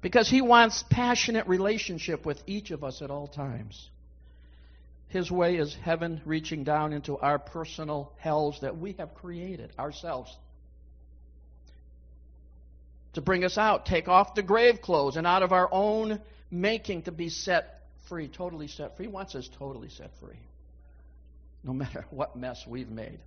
Because 0.01 0.29
he 0.29 0.41
wants 0.41 0.85
passionate 0.89 1.47
relationship 1.47 2.25
with 2.25 2.41
each 2.47 2.71
of 2.71 2.83
us 2.83 3.03
at 3.03 3.11
all 3.11 3.29
times. 3.29 3.89
His 5.09 5.31
way 5.31 5.57
is 5.57 5.75
heaven 5.75 6.21
reaching 6.25 6.65
down 6.65 6.93
into 6.93 7.17
our 7.17 7.39
personal 7.39 8.13
hells 8.19 8.61
that 8.61 8.77
we 8.77 8.93
have 8.95 9.15
created 9.15 9.73
ourselves. 9.79 10.35
To 13.15 13.21
bring 13.21 13.45
us 13.45 13.57
out, 13.57 13.87
take 13.87 14.09
off 14.09 14.35
the 14.35 14.43
grave 14.43 14.83
clothes, 14.83 15.17
and 15.17 15.27
out 15.27 15.43
of 15.43 15.53
our 15.53 15.69
own 15.73 16.21
making 16.51 17.03
to 17.03 17.13
be 17.13 17.29
set 17.29 17.83
free, 18.09 18.29
totally 18.29 18.69
set 18.69 18.97
free. 18.97 19.07
He 19.07 19.13
wants 19.13 19.35
us 19.35 19.49
totally 19.59 19.89
set 19.89 20.11
free. 20.21 20.39
No 21.65 21.73
matter 21.73 22.05
what 22.11 22.37
mess 22.37 22.65
we've 22.67 22.91
made. 22.91 23.21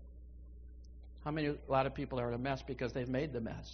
How 1.23 1.31
many, 1.31 1.47
a 1.47 1.55
lot 1.67 1.85
of 1.85 1.95
people 1.95 2.19
are 2.19 2.27
in 2.27 2.33
a 2.33 2.37
mess 2.37 2.61
because 2.65 2.93
they've 2.93 3.09
made 3.09 3.33
the 3.33 3.41
mess? 3.41 3.69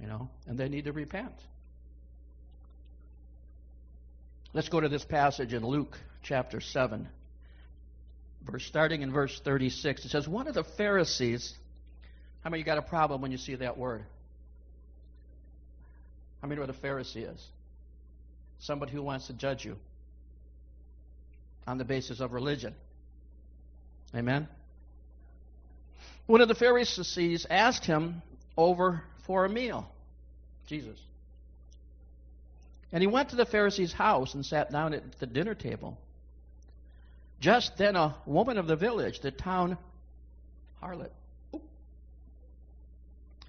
You 0.00 0.06
know, 0.06 0.28
and 0.46 0.58
they 0.58 0.68
need 0.68 0.84
to 0.84 0.92
repent. 0.92 1.34
Let's 4.52 4.68
go 4.68 4.80
to 4.80 4.88
this 4.88 5.04
passage 5.04 5.52
in 5.52 5.64
Luke 5.64 5.98
chapter 6.24 6.60
7. 6.60 7.08
Verse, 8.44 8.64
starting 8.64 9.02
in 9.02 9.12
verse 9.12 9.40
36, 9.44 10.04
it 10.04 10.10
says, 10.10 10.28
One 10.28 10.48
of 10.48 10.54
the 10.54 10.64
Pharisees, 10.64 11.54
how 12.42 12.50
many 12.50 12.60
you 12.60 12.64
got 12.64 12.78
a 12.78 12.82
problem 12.82 13.22
when 13.22 13.30
you 13.30 13.38
see 13.38 13.54
that 13.54 13.78
word? 13.78 14.04
How 16.42 16.48
many 16.48 16.60
know 16.60 16.66
what 16.66 16.76
a 16.76 16.78
Pharisee 16.78 17.32
is? 17.32 17.42
Somebody 18.58 18.92
who 18.92 19.02
wants 19.02 19.28
to 19.28 19.32
judge 19.32 19.64
you 19.64 19.76
on 21.66 21.78
the 21.78 21.84
basis 21.84 22.20
of 22.20 22.32
religion. 22.32 22.74
Amen? 24.14 24.46
One 26.26 26.40
of 26.40 26.48
the 26.48 26.54
Pharisees 26.54 27.46
asked 27.48 27.86
him 27.86 28.22
over 28.56 29.02
for 29.26 29.44
a 29.44 29.48
meal. 29.48 29.90
Jesus. 30.66 30.98
And 32.92 33.02
he 33.02 33.06
went 33.06 33.30
to 33.30 33.36
the 33.36 33.46
Pharisee's 33.46 33.92
house 33.92 34.34
and 34.34 34.44
sat 34.44 34.70
down 34.70 34.94
at 34.94 35.18
the 35.18 35.26
dinner 35.26 35.54
table. 35.54 35.98
Just 37.40 37.76
then, 37.76 37.96
a 37.96 38.14
woman 38.26 38.58
of 38.58 38.66
the 38.66 38.76
village, 38.76 39.20
the 39.20 39.30
town 39.30 39.76
harlot, 40.82 41.12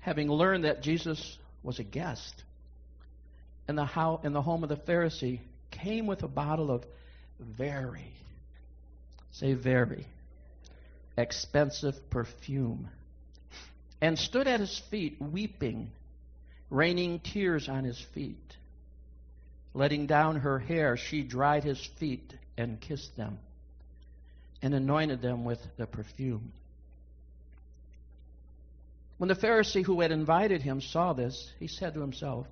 having 0.01 0.29
learned 0.29 0.65
that 0.65 0.83
Jesus 0.83 1.37
was 1.63 1.79
a 1.79 1.83
guest 1.83 2.43
in 3.67 3.75
the, 3.75 3.85
house, 3.85 4.21
in 4.23 4.33
the 4.33 4.41
home 4.41 4.63
of 4.63 4.69
the 4.69 4.75
Pharisee, 4.75 5.39
came 5.71 6.07
with 6.07 6.23
a 6.23 6.27
bottle 6.27 6.71
of 6.71 6.85
very, 7.39 8.11
say 9.31 9.53
very, 9.53 10.05
expensive 11.17 12.09
perfume 12.09 12.89
and 14.01 14.19
stood 14.19 14.47
at 14.47 14.59
his 14.59 14.77
feet 14.91 15.17
weeping, 15.21 15.89
raining 16.69 17.19
tears 17.19 17.69
on 17.69 17.83
his 17.83 17.99
feet. 18.13 18.57
Letting 19.73 20.05
down 20.05 20.37
her 20.37 20.59
hair, 20.59 20.97
she 20.97 21.23
dried 21.23 21.63
his 21.63 21.83
feet 21.97 22.33
and 22.57 22.79
kissed 22.79 23.15
them 23.17 23.39
and 24.65 24.73
anointed 24.73 25.21
them 25.21 25.45
with 25.45 25.59
the 25.77 25.85
perfume. 25.85 26.51
When 29.19 29.27
the 29.27 29.35
Pharisee 29.35 29.85
who 29.85 30.01
had 30.01 30.11
invited 30.11 30.63
him 30.63 30.81
saw 30.81 31.13
this, 31.13 31.51
he 31.59 31.67
said 31.67 31.93
to 31.93 32.01
himself, 32.01 32.47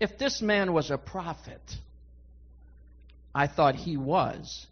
If 0.00 0.18
this 0.18 0.42
man 0.42 0.72
was 0.72 0.90
a 0.90 0.98
prophet, 0.98 1.62
I 3.32 3.46
thought 3.46 3.76
he 3.76 3.96
was, 3.96 4.66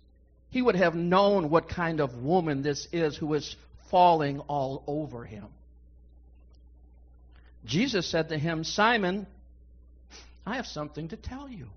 he 0.51 0.61
would 0.61 0.75
have 0.75 0.97
known 0.97 1.49
what 1.49 1.69
kind 1.69 2.01
of 2.01 2.17
woman 2.17 2.63
this 2.63 2.89
is 2.93 3.17
who 3.17 3.33
is 3.35 3.55
falling 3.89 4.41
all 4.41 4.83
over 4.89 5.25
him. 5.25 5.47
Jesus 7.65 8.11
said 8.11 8.31
to 8.31 8.37
him, 8.37 8.65
Simon, 8.65 9.29
I 10.45 10.57
have 10.57 10.67
something 10.67 11.07
to 11.11 11.17
tell 11.17 11.49
you. 11.49 11.69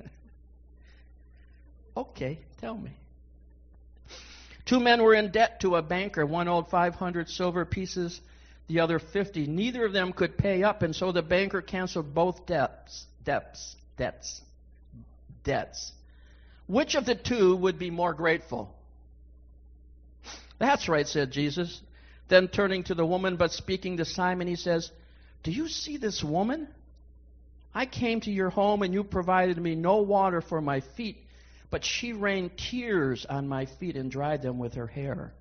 okay, 1.96 2.38
tell 2.60 2.78
me. 2.78 2.92
Two 4.66 4.80
men 4.80 5.02
were 5.02 5.14
in 5.14 5.30
debt 5.30 5.60
to 5.60 5.76
a 5.76 5.82
banker. 5.82 6.26
One 6.26 6.48
owed 6.48 6.68
500 6.68 7.28
silver 7.28 7.64
pieces, 7.64 8.20
the 8.66 8.80
other 8.80 8.98
50. 8.98 9.46
Neither 9.46 9.86
of 9.86 9.92
them 9.92 10.12
could 10.12 10.36
pay 10.36 10.64
up, 10.64 10.82
and 10.82 10.94
so 10.94 11.12
the 11.12 11.22
banker 11.22 11.62
canceled 11.62 12.12
both 12.12 12.46
debts. 12.46 13.06
Debts. 13.24 13.76
Debts. 13.96 14.42
Debts. 15.44 15.92
Which 16.66 16.96
of 16.96 17.06
the 17.06 17.14
two 17.14 17.56
would 17.56 17.78
be 17.78 17.90
more 17.90 18.12
grateful? 18.12 18.74
That's 20.58 20.88
right, 20.88 21.06
said 21.06 21.30
Jesus. 21.30 21.80
Then 22.28 22.48
turning 22.48 22.82
to 22.84 22.94
the 22.94 23.06
woman, 23.06 23.36
but 23.36 23.52
speaking 23.52 23.98
to 23.98 24.04
Simon, 24.04 24.48
he 24.48 24.56
says, 24.56 24.90
Do 25.44 25.52
you 25.52 25.68
see 25.68 25.96
this 25.96 26.24
woman? 26.24 26.66
I 27.72 27.86
came 27.86 28.20
to 28.22 28.32
your 28.32 28.50
home 28.50 28.82
and 28.82 28.92
you 28.92 29.04
provided 29.04 29.58
me 29.58 29.74
no 29.74 29.98
water 29.98 30.40
for 30.40 30.60
my 30.60 30.80
feet, 30.80 31.18
but 31.70 31.84
she 31.84 32.12
rained 32.12 32.56
tears 32.56 33.24
on 33.26 33.48
my 33.48 33.66
feet 33.66 33.96
and 33.96 34.10
dried 34.10 34.42
them 34.42 34.58
with 34.58 34.74
her 34.74 34.86
hair. 34.86 35.32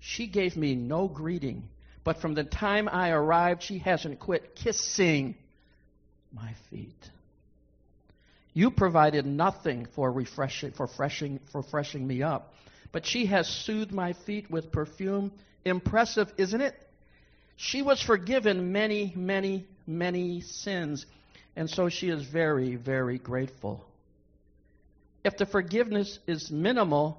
She 0.00 0.26
gave 0.26 0.56
me 0.56 0.74
no 0.74 1.08
greeting, 1.08 1.68
but 2.04 2.20
from 2.20 2.34
the 2.34 2.44
time 2.44 2.88
I 2.88 3.10
arrived, 3.10 3.62
she 3.62 3.78
hasn't 3.78 4.20
quit 4.20 4.54
kissing 4.54 5.34
my 6.32 6.52
feet. 6.70 7.10
You 8.52 8.70
provided 8.70 9.26
nothing 9.26 9.86
for 9.94 10.10
refreshing, 10.10 10.72
for 10.72 10.86
freshing, 10.86 11.40
for 11.52 11.62
freshing 11.62 12.06
me 12.06 12.22
up, 12.22 12.54
but 12.92 13.04
she 13.04 13.26
has 13.26 13.48
soothed 13.48 13.92
my 13.92 14.12
feet 14.12 14.50
with 14.50 14.72
perfume. 14.72 15.32
Impressive, 15.64 16.32
isn't 16.38 16.60
it? 16.60 16.74
She 17.56 17.82
was 17.82 18.00
forgiven 18.02 18.72
many, 18.72 19.12
many, 19.16 19.66
many 19.86 20.40
sins 20.40 21.06
and 21.56 21.70
so 21.70 21.88
she 21.88 22.10
is 22.10 22.22
very, 22.22 22.76
very 22.76 23.18
grateful. 23.18 23.82
If 25.26 25.36
the 25.38 25.44
forgiveness 25.44 26.20
is 26.28 26.52
minimal, 26.52 27.18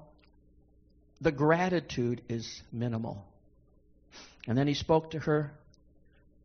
the 1.20 1.30
gratitude 1.30 2.22
is 2.26 2.62
minimal. 2.72 3.22
And 4.46 4.56
then 4.56 4.66
he 4.66 4.72
spoke 4.72 5.10
to 5.10 5.18
her, 5.18 5.52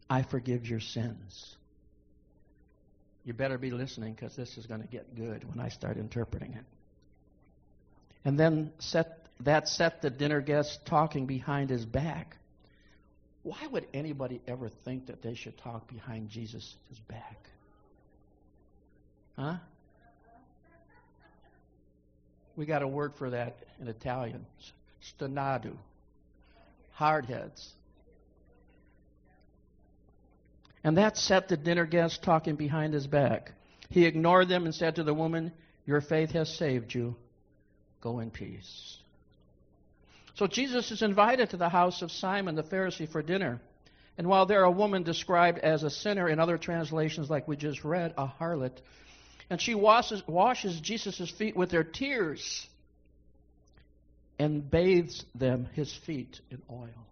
I 0.09 0.23
forgive 0.23 0.67
your 0.67 0.81
sins. 0.81 1.55
You 3.23 3.31
better 3.31 3.57
be 3.57 3.71
listening 3.71 4.11
because 4.11 4.35
this 4.35 4.57
is 4.57 4.65
going 4.65 4.81
to 4.81 4.87
get 4.89 5.15
good 5.15 5.47
when 5.49 5.65
I 5.65 5.69
start 5.69 5.95
interpreting 5.95 6.51
it. 6.51 6.65
And 8.25 8.37
then 8.37 8.73
set, 8.79 9.19
that 9.39 9.69
set 9.69 10.01
the 10.01 10.09
dinner 10.09 10.41
guests 10.41 10.77
talking 10.83 11.27
behind 11.27 11.69
his 11.69 11.85
back. 11.85 12.35
Why 13.43 13.65
would 13.71 13.87
anybody 13.93 14.41
ever 14.49 14.67
think 14.83 15.07
that 15.07 15.21
they 15.21 15.35
should 15.35 15.57
talk 15.59 15.87
behind 15.87 16.27
Jesus' 16.27 16.75
back? 17.07 17.37
Huh? 19.37 19.59
We 22.55 22.65
got 22.65 22.83
a 22.83 22.87
word 22.87 23.13
for 23.17 23.31
that 23.31 23.57
in 23.79 23.87
Italian. 23.87 24.45
Stonadu. 25.19 25.75
Hardheads. 26.97 27.69
And 30.83 30.97
that 30.97 31.17
set 31.17 31.47
the 31.47 31.57
dinner 31.57 31.85
guests 31.85 32.19
talking 32.19 32.55
behind 32.55 32.93
his 32.93 33.07
back. 33.07 33.51
He 33.89 34.05
ignored 34.05 34.49
them 34.49 34.65
and 34.65 34.75
said 34.75 34.95
to 34.95 35.03
the 35.03 35.13
woman, 35.13 35.51
Your 35.85 36.01
faith 36.01 36.31
has 36.31 36.53
saved 36.55 36.93
you. 36.93 37.15
Go 38.01 38.19
in 38.19 38.31
peace. 38.31 38.97
So 40.35 40.47
Jesus 40.47 40.91
is 40.91 41.01
invited 41.01 41.51
to 41.51 41.57
the 41.57 41.69
house 41.69 42.01
of 42.01 42.11
Simon 42.11 42.55
the 42.55 42.63
Pharisee 42.63 43.09
for 43.09 43.21
dinner. 43.21 43.61
And 44.17 44.27
while 44.27 44.45
there 44.45 44.63
a 44.63 44.71
woman 44.71 45.03
described 45.03 45.59
as 45.59 45.83
a 45.83 45.89
sinner 45.89 46.27
in 46.27 46.39
other 46.39 46.57
translations, 46.57 47.29
like 47.29 47.47
we 47.47 47.55
just 47.55 47.83
read, 47.83 48.13
a 48.17 48.27
harlot, 48.27 48.81
and 49.53 49.61
she 49.61 49.75
washes, 49.75 50.27
washes 50.27 50.81
Jesus' 50.81 51.29
feet 51.29 51.55
with 51.55 51.73
her 51.73 51.83
tears 51.83 52.67
and 54.39 54.67
bathes 54.67 55.23
them, 55.35 55.69
his 55.73 55.93
feet, 55.93 56.41
in 56.49 56.59
oil. 56.71 57.05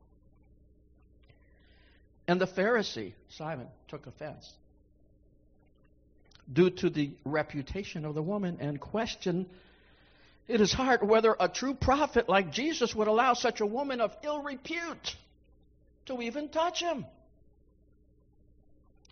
And 2.28 2.42
the 2.42 2.48
Pharisee, 2.48 3.14
Simon, 3.30 3.68
took 3.90 4.08
offense 4.08 4.52
due 6.52 6.72
to 6.72 6.90
the 6.90 7.12
reputation 7.26 8.06
of 8.06 8.16
the 8.16 8.24
woman 8.24 8.58
and 8.60 8.82
questioned 8.82 9.46
it 10.48 10.62
is 10.62 10.74
hard 10.74 11.08
whether 11.08 11.36
a 11.40 11.48
true 11.48 11.76
prophet 11.76 12.28
like 12.28 12.52
Jesus 12.52 12.96
would 12.96 13.08
allow 13.08 13.36
such 13.36 13.62
a 13.62 13.68
woman 13.68 14.02
of 14.02 14.18
ill 14.24 14.42
repute 14.42 15.16
to 16.08 16.20
even 16.24 16.50
touch 16.50 16.82
him. 16.82 17.06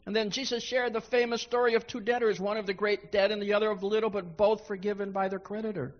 And 0.06 0.15
then 0.15 0.32
Jesus 0.32 0.63
shared 0.63 0.94
the 0.94 1.01
famous 1.01 1.41
story 1.41 1.75
of 1.75 1.86
two 1.86 2.00
debtors, 2.00 2.39
one 2.39 2.58
of 2.58 2.65
the 2.65 2.74
great 2.74 3.12
debt 3.12 3.32
and 3.32 3.41
the 3.41 3.53
other 3.53 3.70
of 3.70 3.79
the 3.79 3.86
little, 3.86 4.10
but 4.10 4.38
both 4.38 4.68
forgiven 4.68 5.12
by 5.12 5.27
their 5.27 5.39
creditor. 5.39 5.94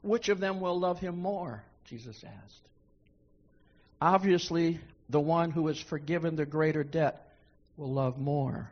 Which 0.00 0.28
of 0.28 0.40
them 0.40 0.60
will 0.60 0.78
love 0.78 0.98
him 0.98 1.18
more? 1.18 1.62
Jesus 1.84 2.24
asked. 2.24 2.68
Obviously, 4.00 4.80
the 5.08 5.20
one 5.20 5.50
who 5.50 5.68
is 5.68 5.80
forgiven 5.80 6.34
the 6.34 6.46
greater 6.46 6.82
debt 6.82 7.28
will 7.76 7.92
love 7.92 8.18
more. 8.18 8.70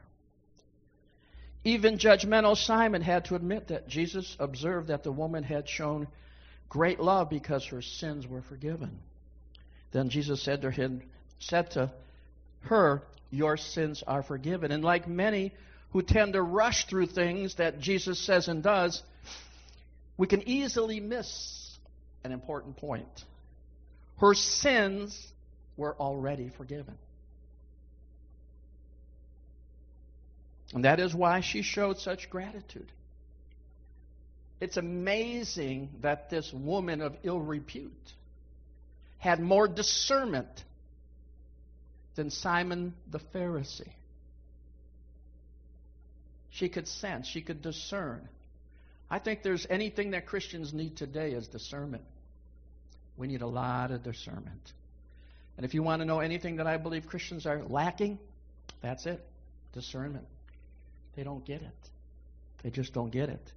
Even 1.62 1.98
judgmental 1.98 2.56
Simon 2.56 3.02
had 3.02 3.26
to 3.26 3.34
admit 3.34 3.68
that 3.68 3.86
Jesus 3.86 4.36
observed 4.40 4.88
that 4.88 5.02
the 5.02 5.12
woman 5.12 5.44
had 5.44 5.68
shown 5.68 6.08
great 6.68 6.98
love 7.00 7.28
because 7.28 7.66
her 7.66 7.82
sins 7.82 8.26
were 8.26 8.42
forgiven. 8.42 8.98
Then 9.92 10.08
Jesus 10.08 10.42
said 10.42 10.62
to 10.62 10.70
him, 10.70 11.02
said 11.38 11.72
to 11.72 11.92
her, 12.62 13.02
Your 13.30 13.56
sins 13.56 14.02
are 14.06 14.22
forgiven. 14.22 14.72
And 14.72 14.82
like 14.82 15.08
many 15.08 15.52
who 15.90 16.02
tend 16.02 16.34
to 16.34 16.42
rush 16.42 16.86
through 16.86 17.06
things 17.06 17.56
that 17.56 17.80
Jesus 17.80 18.18
says 18.18 18.48
and 18.48 18.62
does, 18.62 19.02
we 20.16 20.26
can 20.26 20.46
easily 20.48 21.00
miss 21.00 21.78
an 22.24 22.32
important 22.32 22.76
point. 22.76 23.24
Her 24.18 24.34
sins 24.34 25.18
were 25.76 25.96
already 25.96 26.50
forgiven. 26.56 26.98
And 30.72 30.84
that 30.84 31.00
is 31.00 31.14
why 31.14 31.40
she 31.40 31.62
showed 31.62 31.98
such 31.98 32.30
gratitude. 32.30 32.92
It's 34.60 34.76
amazing 34.76 35.88
that 36.02 36.30
this 36.30 36.52
woman 36.52 37.00
of 37.00 37.16
ill 37.22 37.40
repute 37.40 37.92
had 39.18 39.40
more 39.40 39.66
discernment 39.66 40.64
than 42.20 42.30
Simon 42.30 42.92
the 43.10 43.18
Pharisee. 43.34 43.88
She 46.50 46.68
could 46.68 46.86
sense, 46.86 47.26
she 47.26 47.40
could 47.40 47.62
discern. 47.62 48.28
I 49.10 49.20
think 49.20 49.42
there's 49.42 49.66
anything 49.70 50.10
that 50.10 50.26
Christians 50.26 50.74
need 50.74 50.98
today 50.98 51.30
is 51.30 51.48
discernment. 51.48 52.04
We 53.16 53.26
need 53.26 53.40
a 53.40 53.46
lot 53.46 53.90
of 53.90 54.02
discernment. 54.02 54.74
And 55.56 55.64
if 55.64 55.72
you 55.72 55.82
want 55.82 56.02
to 56.02 56.04
know 56.04 56.20
anything 56.20 56.56
that 56.56 56.66
I 56.66 56.76
believe 56.76 57.06
Christians 57.06 57.46
are 57.46 57.62
lacking, 57.64 58.18
that's 58.82 59.06
it 59.06 59.26
discernment. 59.72 60.26
They 61.16 61.22
don't 61.22 61.42
get 61.46 61.62
it. 61.62 61.90
They 62.62 62.68
just 62.68 62.92
don't 62.92 63.10
get 63.10 63.30
it. 63.30 63.52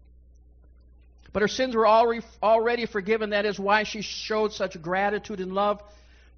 But 1.34 1.42
her 1.42 1.50
sins 1.50 1.76
were 1.76 1.86
already 1.86 2.86
forgiven. 2.86 3.32
That 3.32 3.46
is 3.46 3.60
why 3.60 3.84
she 3.84 4.02
showed 4.02 4.54
such 4.54 4.82
gratitude 4.82 5.42
and 5.42 5.52
love. 5.52 5.82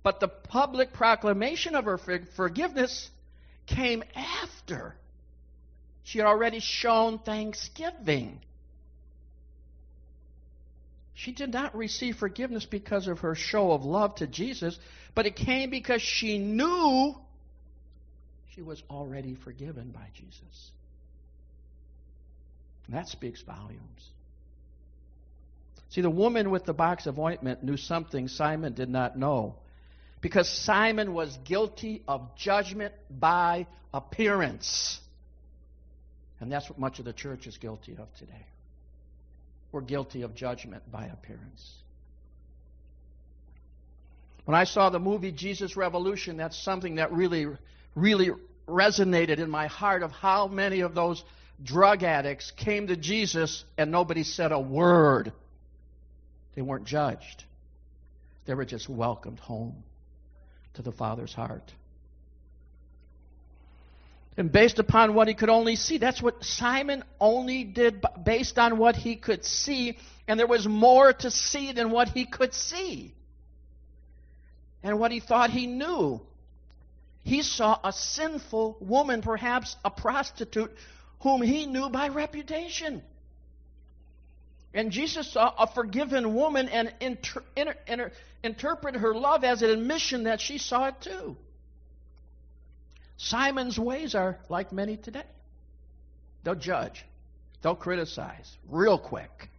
But 0.06 0.20
the 0.20 0.28
public 0.28 0.94
proclamation 0.94 1.74
of 1.74 1.86
her 1.86 1.98
forgiveness 2.36 3.10
came 3.66 4.04
after 4.16 4.94
she 6.04 6.20
had 6.20 6.28
already 6.28 6.60
shown 6.60 7.18
thanksgiving. 7.18 8.40
She 11.16 11.32
did 11.32 11.52
not 11.52 11.76
receive 11.76 12.18
forgiveness 12.18 12.66
because 12.66 13.08
of 13.08 13.22
her 13.22 13.34
show 13.34 13.72
of 13.72 13.84
love 13.84 14.14
to 14.18 14.28
Jesus, 14.28 14.78
but 15.16 15.26
it 15.26 15.36
came 15.36 15.72
because 15.72 16.04
she 16.04 16.38
knew 16.38 17.16
she 18.54 18.62
was 18.62 18.84
already 18.92 19.34
forgiven 19.34 19.90
by 19.90 20.06
Jesus. 20.14 20.72
That 22.90 23.08
speaks 23.08 23.42
volumes. 23.42 24.12
See, 25.90 26.02
the 26.02 26.12
woman 26.12 26.52
with 26.52 26.66
the 26.66 26.74
box 26.74 27.08
of 27.08 27.18
ointment 27.18 27.64
knew 27.64 27.78
something 27.78 28.28
Simon 28.28 28.74
did 28.74 28.90
not 28.90 29.18
know. 29.18 29.56
Because 30.26 30.50
Simon 30.50 31.14
was 31.14 31.38
guilty 31.46 32.02
of 32.08 32.36
judgment 32.36 32.96
by 33.12 33.68
appearance. 33.94 35.00
And 36.40 36.52
that's 36.52 36.68
what 36.68 36.80
much 36.80 36.98
of 36.98 37.06
the 37.06 37.14
church 37.14 37.46
is 37.46 37.60
guilty 37.60 37.96
of 38.00 38.08
today. 38.18 38.48
We're 39.72 39.82
guilty 39.82 40.24
of 40.24 40.34
judgment 40.34 40.82
by 40.92 41.06
appearance. 41.06 41.72
When 44.46 44.56
I 44.56 44.64
saw 44.64 44.90
the 44.90 44.98
movie 44.98 45.32
Jesus 45.32 45.78
Revolution, 45.78 46.38
that's 46.38 46.58
something 46.58 46.96
that 46.96 47.12
really, 47.12 47.46
really 47.94 48.32
resonated 48.68 49.38
in 49.38 49.52
my 49.52 49.68
heart 49.68 50.02
of 50.02 50.10
how 50.10 50.48
many 50.48 50.80
of 50.80 50.96
those 50.96 51.24
drug 51.64 52.02
addicts 52.02 52.50
came 52.50 52.88
to 52.88 52.96
Jesus 52.96 53.64
and 53.78 53.92
nobody 53.92 54.24
said 54.24 54.52
a 54.52 54.60
word. 54.60 55.34
They 56.56 56.64
weren't 56.64 56.86
judged, 56.86 57.44
they 58.48 58.56
were 58.56 58.66
just 58.66 58.90
welcomed 58.90 59.40
home 59.40 59.84
to 60.76 60.82
the 60.82 60.92
Father's 60.92 61.34
heart. 61.34 61.74
And 64.38 64.52
based 64.52 64.80
upon 64.80 65.14
what 65.14 65.28
he 65.28 65.34
could 65.34 65.50
only 65.50 65.76
see, 65.76 65.98
that's 65.98 66.22
what 66.22 66.44
Simon 66.44 67.04
only 67.20 67.64
did 67.64 68.04
based 68.24 68.60
on 68.60 68.78
what 68.78 68.96
he 68.96 69.16
could 69.16 69.46
see, 69.46 69.98
and 70.28 70.40
there 70.40 70.48
was 70.48 70.68
more 70.68 71.14
to 71.14 71.32
see 71.32 71.72
than 71.72 71.90
what 71.90 72.10
he 72.10 72.26
could 72.26 72.54
see 72.54 73.14
and 74.84 75.00
what 75.00 75.12
he 75.12 75.20
thought 75.20 75.50
he 75.50 75.68
knew. 75.68 76.22
He 77.24 77.42
saw 77.42 77.80
a 77.84 77.92
sinful 77.92 78.78
woman, 78.80 79.22
perhaps 79.22 79.76
a 79.84 79.90
prostitute, 79.90 80.72
whom 81.22 81.42
he 81.42 81.66
knew 81.66 81.90
by 81.90 82.10
reputation. 82.10 83.02
And 84.76 84.92
Jesus 84.92 85.32
saw 85.32 85.54
a 85.58 85.68
forgiven 85.68 86.36
woman 86.36 86.68
and 86.68 86.94
inter, 87.00 87.42
inter, 87.56 87.76
inter, 87.88 88.12
interpreted 88.44 89.00
her 89.00 89.16
love 89.16 89.46
as 89.46 89.62
an 89.62 89.70
admission 89.70 90.24
that 90.24 90.42
she 90.42 90.58
saw 90.58 90.90
it 90.90 90.96
too. 91.00 91.38
Simon's 93.16 93.80
ways 93.80 94.16
are 94.16 94.38
like 94.50 94.74
many 94.74 94.98
today. 94.98 95.24
They'll 96.44 96.56
judge, 96.56 97.06
they'll 97.62 97.74
criticize 97.74 98.58
real 98.70 99.00
quick, 99.00 99.50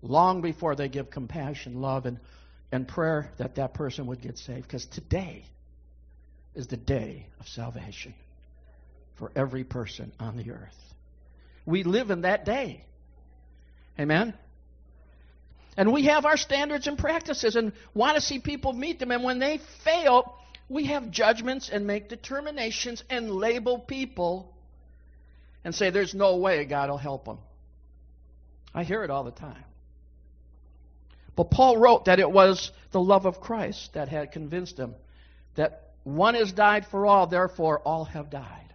long 0.00 0.42
before 0.42 0.76
they 0.76 0.88
give 0.88 1.10
compassion, 1.10 1.80
love, 1.80 2.06
and, 2.06 2.20
and 2.70 2.86
prayer 2.86 3.32
that 3.38 3.56
that 3.56 3.74
person 3.74 4.06
would 4.06 4.22
get 4.22 4.38
saved. 4.38 4.62
Because 4.62 4.86
today 4.86 5.44
is 6.54 6.68
the 6.68 6.76
day 6.76 7.26
of 7.40 7.48
salvation 7.48 8.14
for 9.16 9.32
every 9.34 9.64
person 9.64 10.12
on 10.20 10.36
the 10.36 10.52
earth. 10.52 10.94
We 11.66 11.82
live 11.82 12.12
in 12.12 12.20
that 12.20 12.44
day. 12.44 12.84
Amen? 14.00 14.32
And 15.76 15.92
we 15.92 16.06
have 16.06 16.24
our 16.24 16.38
standards 16.38 16.86
and 16.86 16.98
practices 16.98 17.54
and 17.54 17.72
want 17.94 18.16
to 18.16 18.20
see 18.22 18.38
people 18.38 18.72
meet 18.72 18.98
them. 18.98 19.10
And 19.10 19.22
when 19.22 19.38
they 19.38 19.60
fail, 19.84 20.36
we 20.68 20.86
have 20.86 21.10
judgments 21.10 21.68
and 21.70 21.86
make 21.86 22.08
determinations 22.08 23.04
and 23.10 23.30
label 23.30 23.78
people 23.78 24.54
and 25.64 25.74
say, 25.74 25.90
there's 25.90 26.14
no 26.14 26.38
way 26.38 26.64
God 26.64 26.88
will 26.88 26.96
help 26.96 27.26
them. 27.26 27.38
I 28.74 28.84
hear 28.84 29.04
it 29.04 29.10
all 29.10 29.24
the 29.24 29.30
time. 29.30 29.64
But 31.36 31.50
Paul 31.50 31.76
wrote 31.76 32.06
that 32.06 32.20
it 32.20 32.30
was 32.30 32.72
the 32.92 33.00
love 33.00 33.26
of 33.26 33.40
Christ 33.40 33.92
that 33.92 34.08
had 34.08 34.32
convinced 34.32 34.78
him 34.78 34.94
that 35.56 35.90
one 36.04 36.34
has 36.34 36.52
died 36.52 36.86
for 36.90 37.04
all, 37.04 37.26
therefore 37.26 37.80
all 37.80 38.04
have 38.06 38.30
died. 38.30 38.74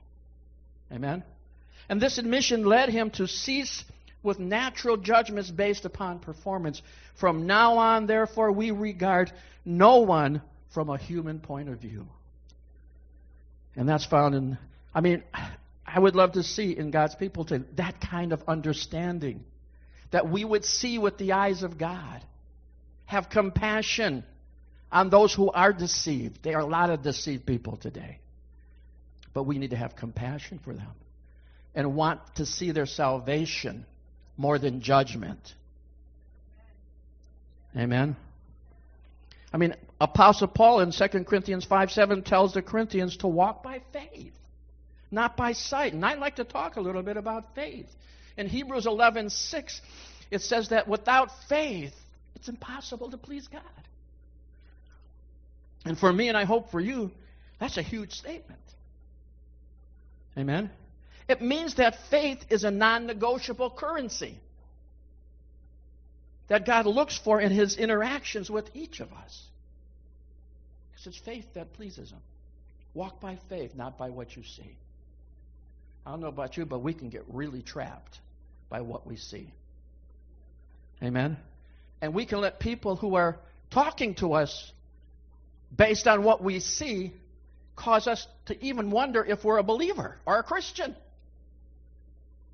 Amen? 0.92 1.24
And 1.90 2.00
this 2.00 2.20
admission 2.20 2.66
led 2.66 2.90
him 2.90 3.10
to 3.12 3.28
cease 3.28 3.84
with 4.26 4.40
natural 4.40 4.98
judgments 4.98 5.50
based 5.50 5.86
upon 5.86 6.20
performance. 6.20 6.82
From 7.16 7.46
now 7.46 7.78
on, 7.78 8.08
therefore, 8.08 8.52
we 8.52 8.72
regard 8.72 9.32
no 9.64 10.00
one 10.00 10.42
from 10.74 10.90
a 10.90 10.98
human 10.98 11.40
point 11.40 11.70
of 11.70 11.80
view. 11.80 12.08
And 13.76 13.88
that's 13.88 14.06
found 14.06 14.36
in, 14.36 14.58
I 14.94 15.02
mean, 15.02 15.24
I 15.86 16.00
would 16.00 16.16
love 16.16 16.34
to 16.34 16.44
see 16.44 16.76
in 16.76 16.92
God's 16.92 17.16
people 17.16 17.46
today 17.46 17.66
that 17.76 18.02
kind 18.02 18.34
of 18.34 18.44
understanding. 18.48 19.46
That 20.12 20.30
we 20.30 20.44
would 20.44 20.66
see 20.66 20.98
with 20.98 21.18
the 21.18 21.34
eyes 21.34 21.64
of 21.64 21.78
God. 21.78 22.22
Have 23.06 23.30
compassion 23.30 24.24
on 24.92 25.10
those 25.10 25.34
who 25.34 25.52
are 25.52 25.74
deceived. 25.74 26.42
There 26.44 26.58
are 26.58 26.62
a 26.62 26.66
lot 26.66 26.90
of 26.90 27.02
deceived 27.02 27.46
people 27.46 27.78
today. 27.78 28.20
But 29.34 29.44
we 29.44 29.58
need 29.58 29.72
to 29.72 29.76
have 29.76 29.96
compassion 29.96 30.60
for 30.64 30.74
them 30.74 30.92
and 31.76 31.96
want 31.96 32.22
to 32.36 32.46
see 32.46 32.72
their 32.72 32.86
salvation 32.86 33.86
more 34.38 34.60
than 34.60 34.82
judgment. 34.82 35.54
Amen. 37.78 38.16
I 39.54 39.58
mean, 39.58 39.76
Apostle 40.00 40.48
Paul 40.48 40.82
in 40.82 40.92
2 40.92 41.24
Corinthians 41.24 41.66
5 41.66 41.92
7 41.92 42.24
tells 42.24 42.54
the 42.54 42.62
Corinthians 42.62 43.18
to 43.18 43.28
walk 43.28 43.64
by 43.64 43.82
faith, 43.94 44.34
not 45.12 45.38
by 45.38 45.54
sight. 45.54 45.94
And 45.94 46.06
I'd 46.06 46.20
like 46.20 46.38
to 46.38 46.44
talk 46.44 46.76
a 46.76 46.82
little 46.82 47.04
bit 47.04 47.18
about 47.18 47.56
faith. 47.56 47.88
In 48.38 48.48
Hebrews 48.48 48.86
11 48.86 49.30
6, 49.30 49.82
it 50.32 50.42
says 50.42 50.70
that 50.70 50.88
without 50.88 51.30
faith, 51.48 51.94
it's 52.36 52.50
impossible 52.50 53.12
to 53.12 53.18
please 53.18 53.48
God. 53.48 53.62
And 55.86 55.98
for 55.98 56.12
me, 56.12 56.30
and 56.30 56.38
I 56.38 56.46
hope 56.46 56.72
for 56.72 56.80
you, 56.80 57.12
That's 57.60 57.78
a 57.78 57.82
huge 57.82 58.12
statement. 58.12 58.60
Amen? 60.38 60.70
It 61.28 61.42
means 61.42 61.76
that 61.76 61.96
faith 62.10 62.46
is 62.50 62.64
a 62.64 62.72
non 62.72 63.08
negotiable 63.08 63.72
currency 63.72 64.40
that 66.48 66.66
God 66.66 66.86
looks 66.86 67.18
for 67.18 67.42
in 67.42 67.52
his 67.52 67.78
interactions 67.78 68.50
with 68.50 68.70
each 68.76 69.00
of 69.00 69.12
us. 69.12 69.44
Because 70.92 71.08
it's 71.08 71.18
faith 71.18 71.46
that 71.56 71.74
pleases 71.74 72.12
him. 72.12 72.20
Walk 72.94 73.20
by 73.20 73.38
faith, 73.50 73.76
not 73.76 73.98
by 73.98 74.10
what 74.10 74.36
you 74.36 74.44
see. 74.44 74.78
I 76.06 76.12
don't 76.12 76.22
know 76.22 76.28
about 76.28 76.56
you, 76.56 76.66
but 76.66 76.80
we 76.80 76.94
can 76.94 77.10
get 77.10 77.24
really 77.28 77.64
trapped 77.64 78.20
by 78.70 78.82
what 78.82 79.08
we 79.08 79.16
see. 79.16 79.52
Amen? 81.02 81.38
And 82.02 82.14
we 82.14 82.26
can 82.26 82.40
let 82.40 82.60
people 82.60 82.96
who 82.96 83.16
are 83.16 83.38
talking 83.72 84.14
to 84.16 84.34
us 84.34 84.72
based 85.76 86.08
on 86.08 86.24
what 86.24 86.44
we 86.44 86.60
see 86.60 87.12
cause 87.76 88.08
us 88.08 88.26
to 88.46 88.64
even 88.64 88.92
wonder 88.92 89.24
if 89.26 89.44
we're 89.44 89.58
a 89.58 89.64
believer 89.64 90.16
or 90.26 90.40
a 90.40 90.44
Christian. 90.44 90.96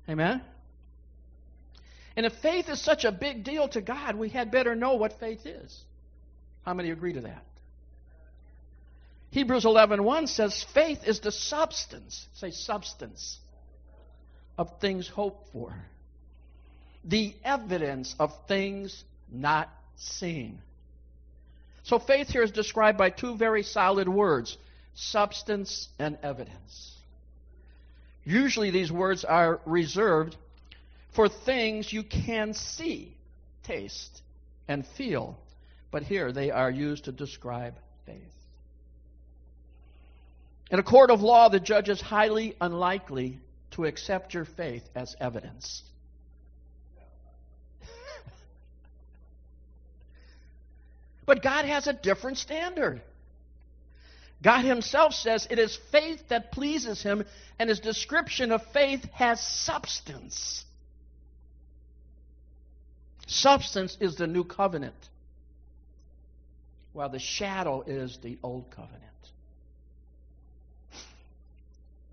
Amen? 0.08 0.42
And 2.16 2.26
if 2.26 2.32
faith 2.42 2.68
is 2.68 2.80
such 2.80 3.04
a 3.04 3.12
big 3.12 3.44
deal 3.44 3.68
to 3.68 3.80
God, 3.80 4.16
we 4.16 4.28
had 4.28 4.50
better 4.50 4.74
know 4.74 4.94
what 4.94 5.18
faith 5.18 5.46
is. 5.46 5.80
How 6.64 6.74
many 6.74 6.90
agree 6.90 7.14
to 7.14 7.22
that? 7.22 7.44
Hebrews 9.30 9.64
11:1 9.64 10.28
says 10.28 10.62
faith 10.74 11.06
is 11.06 11.20
the 11.20 11.32
substance, 11.32 12.26
say 12.34 12.50
substance 12.50 13.38
of 14.58 14.78
things 14.78 15.08
hoped 15.08 15.50
for. 15.52 15.74
The 17.04 17.34
evidence 17.42 18.14
of 18.18 18.32
things 18.46 19.04
not 19.30 19.70
seen. 19.96 20.60
So 21.84 21.98
faith 21.98 22.28
here 22.28 22.42
is 22.42 22.50
described 22.50 22.98
by 22.98 23.10
two 23.10 23.36
very 23.36 23.62
solid 23.62 24.08
words, 24.08 24.56
substance 24.94 25.88
and 25.98 26.18
evidence. 26.22 26.92
Usually 28.24 28.70
these 28.70 28.92
words 28.92 29.24
are 29.24 29.60
reserved 29.64 30.36
for 31.14 31.28
things 31.28 31.92
you 31.92 32.02
can 32.02 32.54
see, 32.54 33.16
taste, 33.64 34.22
and 34.68 34.86
feel, 34.96 35.38
but 35.90 36.02
here 36.02 36.32
they 36.32 36.50
are 36.50 36.70
used 36.70 37.04
to 37.04 37.12
describe 37.12 37.74
faith. 38.06 38.22
In 40.70 40.78
a 40.78 40.82
court 40.82 41.10
of 41.10 41.20
law, 41.20 41.48
the 41.48 41.60
judge 41.60 41.88
is 41.88 42.00
highly 42.00 42.56
unlikely 42.60 43.38
to 43.72 43.84
accept 43.84 44.34
your 44.34 44.44
faith 44.44 44.88
as 44.94 45.16
evidence. 45.20 45.82
but 51.26 51.42
God 51.42 51.64
has 51.64 51.88
a 51.88 51.92
different 51.92 52.38
standard. 52.38 53.02
God 54.42 54.64
Himself 54.64 55.14
says 55.14 55.46
it 55.50 55.58
is 55.58 55.78
faith 55.92 56.28
that 56.28 56.50
pleases 56.50 57.02
Him, 57.02 57.24
and 57.58 57.68
His 57.68 57.80
description 57.80 58.50
of 58.50 58.60
faith 58.72 59.04
has 59.12 59.40
substance. 59.40 60.64
Substance 63.26 63.96
is 64.00 64.16
the 64.16 64.26
new 64.26 64.44
covenant, 64.44 64.96
while 66.92 67.08
the 67.08 67.20
shadow 67.20 67.82
is 67.82 68.18
the 68.22 68.38
old 68.42 68.70
covenant. 68.70 69.02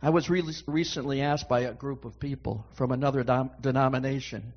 I 0.02 0.12
was 0.12 0.30
re- 0.30 0.44
recently 0.68 1.22
asked 1.22 1.50
by 1.50 1.62
a 1.62 1.74
group 1.74 2.06
of 2.06 2.20
people 2.20 2.64
from 2.78 2.92
another 2.92 3.24
dom- 3.24 3.52
denomination 3.60 4.54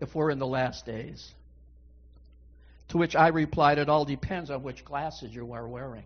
if 0.00 0.14
we're 0.14 0.30
in 0.30 0.38
the 0.38 0.46
last 0.46 0.84
days. 0.84 1.32
To 2.88 2.98
which 2.98 3.14
I 3.16 3.28
replied, 3.28 3.78
it 3.78 3.88
all 3.88 4.04
depends 4.04 4.50
on 4.50 4.62
which 4.62 4.84
glasses 4.84 5.34
you 5.34 5.52
are 5.52 5.66
wearing. 5.66 6.04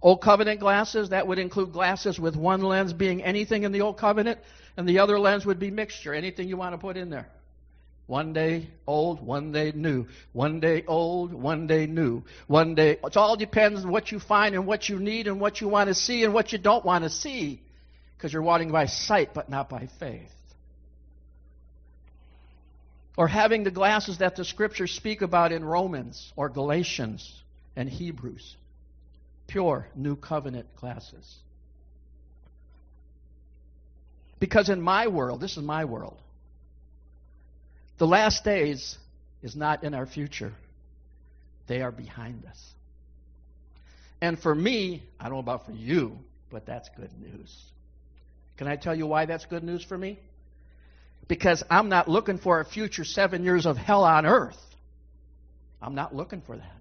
Old 0.00 0.20
covenant 0.20 0.60
glasses, 0.60 1.08
that 1.10 1.26
would 1.26 1.38
include 1.38 1.72
glasses 1.72 2.20
with 2.20 2.36
one 2.36 2.62
lens 2.62 2.92
being 2.92 3.22
anything 3.22 3.64
in 3.64 3.72
the 3.72 3.80
old 3.80 3.98
covenant, 3.98 4.38
and 4.76 4.88
the 4.88 5.00
other 5.00 5.18
lens 5.18 5.44
would 5.44 5.58
be 5.58 5.70
mixture, 5.70 6.14
anything 6.14 6.48
you 6.48 6.56
want 6.56 6.74
to 6.74 6.78
put 6.78 6.96
in 6.96 7.10
there. 7.10 7.26
One 8.06 8.32
day 8.32 8.70
old, 8.86 9.20
one 9.20 9.52
day 9.52 9.70
new. 9.74 10.06
One 10.32 10.60
day 10.60 10.82
old, 10.86 11.34
one 11.34 11.66
day 11.66 11.86
new. 11.86 12.22
One 12.46 12.74
day, 12.74 12.92
it 13.04 13.16
all 13.18 13.36
depends 13.36 13.84
on 13.84 13.90
what 13.90 14.10
you 14.10 14.18
find 14.18 14.54
and 14.54 14.66
what 14.66 14.88
you 14.88 14.98
need 14.98 15.26
and 15.26 15.40
what 15.40 15.60
you 15.60 15.68
want 15.68 15.88
to 15.88 15.94
see 15.94 16.24
and 16.24 16.32
what 16.32 16.52
you 16.52 16.58
don't 16.58 16.84
want 16.86 17.04
to 17.04 17.10
see. 17.10 17.60
Because 18.16 18.32
you're 18.32 18.40
walking 18.40 18.70
by 18.72 18.86
sight, 18.86 19.34
but 19.34 19.50
not 19.50 19.68
by 19.68 19.88
faith. 20.00 20.30
Or 23.16 23.28
having 23.28 23.64
the 23.64 23.70
glasses 23.70 24.18
that 24.18 24.36
the 24.36 24.44
scriptures 24.44 24.92
speak 24.92 25.20
about 25.20 25.52
in 25.52 25.62
Romans 25.62 26.32
or 26.34 26.48
Galatians 26.48 27.30
and 27.76 27.90
Hebrews. 27.90 28.56
Pure 29.48 29.88
new 29.96 30.14
covenant 30.14 30.66
classes. 30.76 31.36
Because 34.38 34.68
in 34.68 34.80
my 34.80 35.08
world, 35.08 35.40
this 35.40 35.56
is 35.56 35.64
my 35.64 35.84
world, 35.84 36.18
the 37.98 38.06
last 38.06 38.44
days 38.44 38.96
is 39.42 39.56
not 39.56 39.82
in 39.82 39.94
our 39.94 40.06
future, 40.06 40.52
they 41.66 41.82
are 41.82 41.90
behind 41.90 42.44
us. 42.46 42.62
And 44.20 44.38
for 44.38 44.54
me, 44.54 45.02
I 45.18 45.24
don't 45.24 45.34
know 45.34 45.38
about 45.38 45.66
for 45.66 45.72
you, 45.72 46.18
but 46.50 46.66
that's 46.66 46.88
good 46.96 47.10
news. 47.20 47.54
Can 48.56 48.66
I 48.66 48.76
tell 48.76 48.94
you 48.94 49.06
why 49.06 49.26
that's 49.26 49.46
good 49.46 49.62
news 49.62 49.84
for 49.84 49.96
me? 49.96 50.18
Because 51.28 51.62
I'm 51.70 51.88
not 51.88 52.08
looking 52.08 52.38
for 52.38 52.60
a 52.60 52.64
future 52.64 53.04
seven 53.04 53.44
years 53.44 53.66
of 53.66 53.76
hell 53.76 54.04
on 54.04 54.26
earth. 54.26 54.58
I'm 55.80 55.94
not 55.94 56.14
looking 56.14 56.40
for 56.40 56.56
that. 56.56 56.77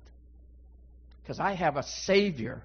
Because 1.27 1.41
I 1.41 1.55
have 1.55 1.75
a 1.75 1.83
Savior 1.83 2.63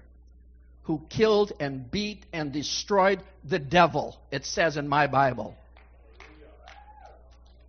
who 0.83 1.01
killed 1.09 1.51
and 1.59 1.91
beat 1.91 2.25
and 2.31 2.53
destroyed 2.53 3.21
the 3.43 3.59
devil, 3.59 4.17
it 4.31 4.45
says 4.45 4.77
in 4.77 4.87
my 4.87 5.07
Bible. 5.07 5.53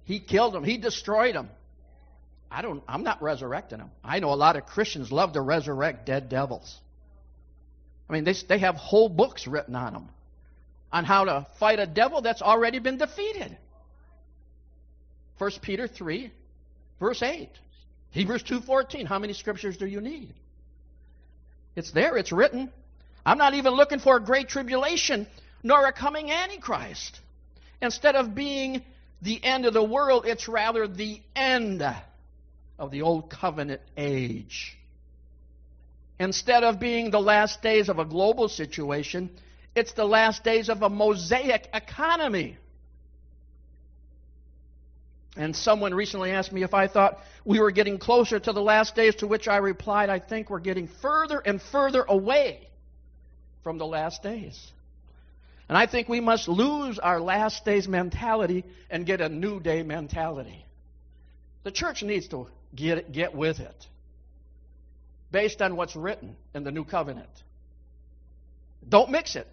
He 0.05 0.21
killed 0.21 0.55
him. 0.55 0.63
He 0.63 0.79
destroyed 0.79 1.35
him. 1.35 1.49
I 2.49 2.63
don't 2.63 2.81
I'm 2.87 3.03
not 3.03 3.21
resurrecting 3.21 3.81
him. 3.81 3.91
I 4.05 4.21
know 4.21 4.33
a 4.33 4.37
lot 4.37 4.55
of 4.55 4.67
Christians 4.67 5.11
love 5.11 5.33
to 5.33 5.41
resurrect 5.41 6.07
dead 6.07 6.29
devils. 6.29 6.79
I 8.09 8.13
mean, 8.13 8.23
they, 8.23 8.35
they 8.49 8.59
have 8.59 8.77
whole 8.77 9.09
books 9.09 9.49
written 9.49 9.75
on 9.75 9.95
them 9.95 10.09
on 10.93 11.05
how 11.05 11.25
to 11.25 11.49
fight 11.59 11.81
a 11.81 11.89
devil 11.89 12.23
that's 12.23 12.41
already 12.41 12.79
been 12.79 12.99
defeated. 12.99 13.59
1 15.39 15.51
Peter 15.61 15.89
3, 15.89 16.31
verse 17.01 17.21
8. 17.21 17.49
Hebrews 18.13 18.45
2:14. 18.45 19.07
How 19.07 19.19
many 19.19 19.33
scriptures 19.33 19.77
do 19.77 19.87
you 19.87 20.01
need? 20.01 20.33
It's 21.77 21.91
there, 21.91 22.17
it's 22.17 22.33
written. 22.33 22.71
I'm 23.27 23.39
not 23.39 23.55
even 23.55 23.75
looking 23.75 23.99
for 23.99 24.17
a 24.17 24.21
great 24.21 24.49
tribulation 24.49 25.27
nor 25.63 25.87
a 25.87 25.93
coming 25.93 26.31
antichrist. 26.31 27.21
Instead 27.81 28.17
of 28.17 28.35
being 28.35 28.83
the 29.23 29.43
end 29.43 29.65
of 29.67 29.73
the 29.73 29.83
world, 29.83 30.27
it's 30.27 30.47
rather 30.47 30.87
the 30.87 31.21
end 31.35 31.83
of 32.79 32.91
the 32.91 33.03
old 33.03 33.31
covenant 33.31 33.81
age. 33.97 34.77
Instead 36.21 36.63
of 36.63 36.79
being 36.79 37.11
the 37.11 37.21
last 37.21 37.63
days 37.63 37.89
of 37.89 37.99
a 37.99 38.05
global 38.05 38.49
situation, 38.49 39.31
it's 39.75 39.93
the 39.95 40.05
last 40.05 40.45
days 40.45 40.69
of 40.69 40.83
a 40.83 40.89
mosaic 40.89 41.69
economy. 41.75 42.57
And 45.37 45.55
someone 45.57 45.93
recently 45.95 46.31
asked 46.31 46.53
me 46.53 46.63
if 46.63 46.75
I 46.75 46.87
thought 46.87 47.19
we 47.45 47.59
were 47.59 47.73
getting 47.73 47.99
closer 47.99 48.39
to 48.39 48.53
the 48.53 48.63
last 48.63 48.95
days, 48.95 49.17
to 49.17 49.27
which 49.27 49.49
I 49.49 49.57
replied, 49.57 50.09
I 50.09 50.21
think 50.21 50.49
we're 50.49 50.61
getting 50.61 50.89
further 51.03 51.41
and 51.41 51.61
further 51.61 52.05
away 52.07 52.69
from 53.65 53.79
the 53.79 53.87
last 53.87 54.23
days. 54.23 54.73
And 55.69 55.77
I 55.77 55.87
think 55.87 56.09
we 56.09 56.21
must 56.21 56.47
lose 56.47 56.99
our 56.99 57.21
last 57.21 57.65
days 57.65 57.89
mentality 57.89 58.65
and 58.91 59.07
get 59.07 59.21
a 59.21 59.29
new 59.29 59.61
day 59.61 59.83
mentality. 59.83 60.65
The 61.65 61.73
church 61.73 62.03
needs 62.03 62.29
to 62.29 62.47
get, 62.75 63.11
get 63.11 63.35
with 63.35 63.59
it 63.59 63.87
based 65.33 65.61
on 65.63 65.75
what's 65.75 65.97
written 65.97 66.37
in 66.55 66.63
the 66.63 66.71
new 66.71 66.85
covenant. 66.85 67.29
Don't 68.89 69.11
mix 69.11 69.35
it. 69.35 69.49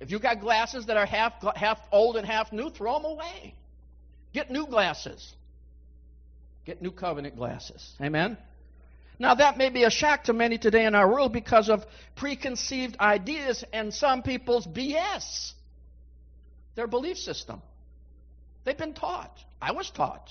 If 0.00 0.10
you've 0.10 0.22
got 0.22 0.40
glasses 0.40 0.86
that 0.86 0.96
are 0.96 1.04
half, 1.04 1.32
half 1.56 1.78
old 1.92 2.16
and 2.16 2.26
half 2.26 2.52
new, 2.52 2.70
throw 2.70 2.94
them 2.94 3.04
away. 3.04 3.54
Get 4.36 4.50
new 4.50 4.66
glasses. 4.66 5.32
Get 6.66 6.82
new 6.82 6.90
covenant 6.90 7.36
glasses. 7.36 7.94
Amen? 8.02 8.36
Now, 9.18 9.34
that 9.34 9.56
may 9.56 9.70
be 9.70 9.84
a 9.84 9.90
shock 9.90 10.24
to 10.24 10.34
many 10.34 10.58
today 10.58 10.84
in 10.84 10.94
our 10.94 11.10
world 11.10 11.32
because 11.32 11.70
of 11.70 11.86
preconceived 12.16 12.98
ideas 13.00 13.64
and 13.72 13.94
some 13.94 14.22
people's 14.22 14.66
BS 14.66 15.54
their 16.74 16.86
belief 16.86 17.16
system. 17.16 17.62
They've 18.64 18.76
been 18.76 18.92
taught. 18.92 19.32
I 19.62 19.72
was 19.72 19.88
taught. 19.88 20.30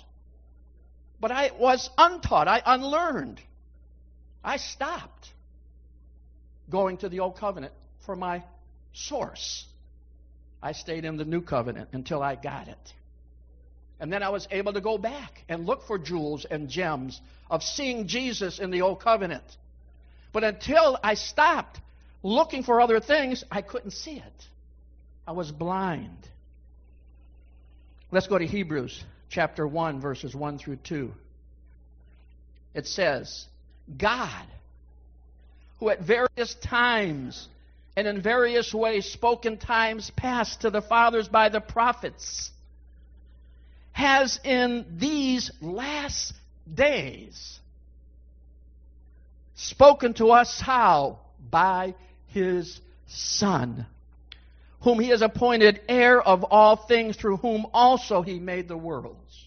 But 1.19 1.31
I 1.31 1.49
was 1.57 1.89
untaught. 1.97 2.47
I 2.47 2.61
unlearned. 2.63 3.41
I 4.43 4.57
stopped 4.57 5.31
going 6.69 6.97
to 6.97 7.09
the 7.09 7.21
old 7.21 7.39
covenant 7.39 7.73
for 8.05 8.15
my 8.15 8.43
source. 8.93 9.65
I 10.61 10.73
stayed 10.73 11.05
in 11.05 11.17
the 11.17 11.25
new 11.25 11.41
covenant 11.41 11.89
until 11.93 12.21
I 12.21 12.35
got 12.35 12.67
it. 12.67 12.93
And 13.99 14.11
then 14.11 14.23
I 14.23 14.29
was 14.29 14.47
able 14.51 14.73
to 14.73 14.81
go 14.81 14.97
back 14.97 15.43
and 15.47 15.65
look 15.65 15.87
for 15.87 15.97
jewels 15.97 16.45
and 16.45 16.69
gems 16.69 17.21
of 17.49 17.63
seeing 17.63 18.07
Jesus 18.07 18.59
in 18.59 18.71
the 18.71 18.81
old 18.81 18.99
covenant. 19.01 19.43
But 20.33 20.43
until 20.43 20.99
I 21.01 21.13
stopped 21.13 21.79
looking 22.23 22.63
for 22.63 22.81
other 22.81 22.99
things, 22.99 23.43
I 23.49 23.61
couldn't 23.61 23.91
see 23.91 24.17
it. 24.17 24.45
I 25.27 25.31
was 25.31 25.51
blind. 25.51 26.27
Let's 28.11 28.27
go 28.27 28.37
to 28.37 28.45
Hebrews 28.45 29.03
chapter 29.29 29.67
1, 29.67 30.01
verses 30.01 30.35
1 30.35 30.57
through 30.57 30.77
2. 30.77 31.11
It 32.73 32.87
says, 32.87 33.45
God, 33.97 34.45
who 35.79 35.89
at 35.89 36.01
various 36.01 36.55
times 36.55 37.47
and 37.95 38.07
in 38.07 38.21
various 38.21 38.73
ways 38.73 39.05
spoke 39.05 39.45
in 39.45 39.57
times 39.57 40.11
past 40.15 40.61
to 40.61 40.69
the 40.69 40.81
fathers 40.81 41.27
by 41.27 41.49
the 41.49 41.61
prophets, 41.61 42.51
has 43.95 44.41
in 44.43 44.85
these 44.97 45.49
last 45.61 46.33
days 46.71 47.59
spoken 49.55 50.13
to 50.13 50.31
us 50.31 50.59
how? 50.59 51.19
By 51.49 51.95
his 52.27 52.81
Son, 53.07 53.85
whom 54.81 54.99
he 54.99 55.09
has 55.09 55.21
appointed 55.21 55.79
heir 55.87 56.21
of 56.21 56.43
all 56.43 56.75
things, 56.75 57.15
through 57.15 57.37
whom 57.37 57.67
also 57.73 58.21
he 58.21 58.37
made 58.37 58.67
the 58.67 58.75
worlds. 58.75 59.45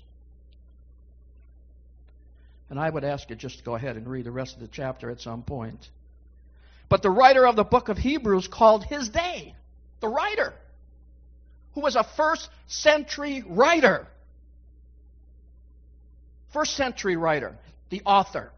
And 2.70 2.80
I 2.80 2.88
would 2.88 3.04
ask 3.04 3.28
you 3.28 3.37
just 3.37 3.58
to 3.58 3.64
go 3.64 3.74
ahead 3.74 3.96
and 3.96 4.08
read 4.08 4.24
the 4.24 4.30
rest 4.30 4.54
of 4.54 4.61
the 4.61 4.68
chapter 4.68 5.11
at 5.11 5.20
some 5.20 5.42
point. 5.42 5.90
But 6.88 7.02
the 7.02 7.11
writer 7.11 7.46
of 7.46 7.54
the 7.54 7.64
book 7.64 7.90
of 7.90 7.98
Hebrews 7.98 8.48
called 8.48 8.82
his 8.84 9.11
day, 9.11 9.54
the 10.00 10.08
writer, 10.08 10.54
who 11.74 11.82
was 11.82 11.96
a 11.96 12.04
first 12.16 12.48
century 12.66 13.44
writer. 13.46 14.06
First 16.52 16.76
century 16.76 17.16
writer, 17.16 17.56
the 17.90 18.02
author. 18.04 18.50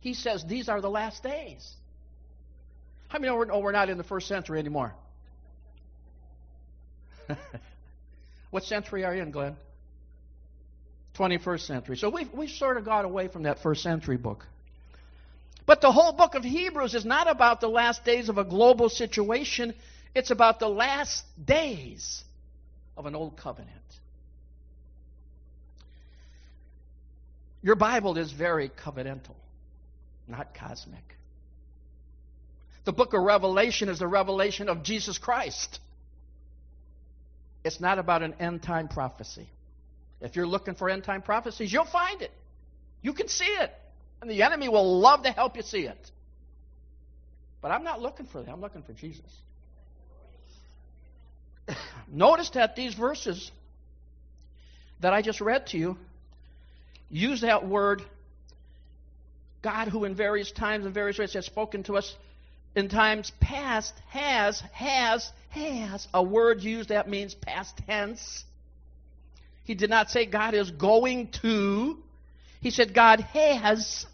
He 0.00 0.14
says 0.14 0.44
these 0.44 0.68
are 0.68 0.80
the 0.80 0.90
last 0.90 1.22
days. 1.22 1.74
How 3.08 3.18
many 3.18 3.28
know 3.30 3.36
we're, 3.36 3.50
oh, 3.50 3.60
we're 3.60 3.72
not 3.72 3.88
in 3.88 3.98
the 3.98 4.04
first 4.04 4.28
century 4.28 4.58
anymore? 4.58 4.94
what 8.50 8.64
century 8.64 9.04
are 9.04 9.14
you 9.14 9.22
in, 9.22 9.30
Glenn? 9.30 9.56
21st 11.18 11.60
century. 11.60 11.96
So 11.96 12.10
we've, 12.10 12.32
we've 12.32 12.50
sort 12.50 12.76
of 12.76 12.84
got 12.84 13.04
away 13.04 13.28
from 13.28 13.42
that 13.44 13.60
first 13.60 13.82
century 13.82 14.16
book. 14.16 14.46
But 15.66 15.80
the 15.80 15.90
whole 15.90 16.12
book 16.12 16.34
of 16.34 16.44
Hebrews 16.44 16.94
is 16.94 17.04
not 17.04 17.28
about 17.28 17.60
the 17.60 17.68
last 17.68 18.04
days 18.04 18.28
of 18.28 18.38
a 18.38 18.44
global 18.44 18.88
situation, 18.88 19.74
it's 20.14 20.30
about 20.30 20.60
the 20.60 20.68
last 20.68 21.24
days 21.44 22.24
of 22.96 23.06
an 23.06 23.14
old 23.14 23.36
covenant. 23.36 23.70
Your 27.68 27.76
Bible 27.76 28.16
is 28.16 28.32
very 28.32 28.70
covenantal, 28.70 29.34
not 30.26 30.54
cosmic. 30.54 31.04
The 32.86 32.94
book 32.94 33.12
of 33.12 33.20
Revelation 33.20 33.90
is 33.90 33.98
the 33.98 34.06
revelation 34.06 34.70
of 34.70 34.82
Jesus 34.82 35.18
Christ. 35.18 35.78
It's 37.62 37.78
not 37.78 37.98
about 37.98 38.22
an 38.22 38.36
end 38.40 38.62
time 38.62 38.88
prophecy. 38.88 39.50
If 40.22 40.34
you're 40.34 40.46
looking 40.46 40.76
for 40.76 40.88
end 40.88 41.04
time 41.04 41.20
prophecies, 41.20 41.70
you'll 41.70 41.84
find 41.84 42.22
it. 42.22 42.30
You 43.02 43.12
can 43.12 43.28
see 43.28 43.44
it. 43.44 43.70
And 44.22 44.30
the 44.30 44.44
enemy 44.44 44.70
will 44.70 45.00
love 45.00 45.24
to 45.24 45.30
help 45.30 45.54
you 45.54 45.62
see 45.62 45.82
it. 45.82 46.10
But 47.60 47.70
I'm 47.70 47.84
not 47.84 48.00
looking 48.00 48.24
for 48.24 48.42
that. 48.42 48.50
I'm 48.50 48.62
looking 48.62 48.82
for 48.82 48.94
Jesus. 48.94 49.30
Notice 52.10 52.48
that 52.54 52.76
these 52.76 52.94
verses 52.94 53.52
that 55.00 55.12
I 55.12 55.20
just 55.20 55.42
read 55.42 55.66
to 55.66 55.76
you 55.76 55.98
use 57.10 57.40
that 57.42 57.66
word 57.66 58.02
God, 59.62 59.88
who 59.88 60.04
in 60.04 60.14
various 60.14 60.52
times 60.52 60.84
and 60.84 60.94
various 60.94 61.18
ways 61.18 61.32
has 61.34 61.46
spoken 61.46 61.82
to 61.84 61.96
us 61.96 62.14
in 62.74 62.88
times 62.88 63.32
past, 63.40 63.94
has, 64.08 64.60
has, 64.72 65.32
has, 65.50 66.06
a 66.14 66.22
word 66.22 66.62
used 66.62 66.90
that 66.90 67.08
means 67.08 67.34
past 67.34 67.76
tense. 67.86 68.44
He 69.64 69.74
did 69.74 69.90
not 69.90 70.10
say 70.10 70.26
God 70.26 70.54
is 70.54 70.70
going 70.70 71.28
to. 71.42 71.98
He 72.60 72.70
said 72.70 72.94
God 72.94 73.20
has, 73.20 74.06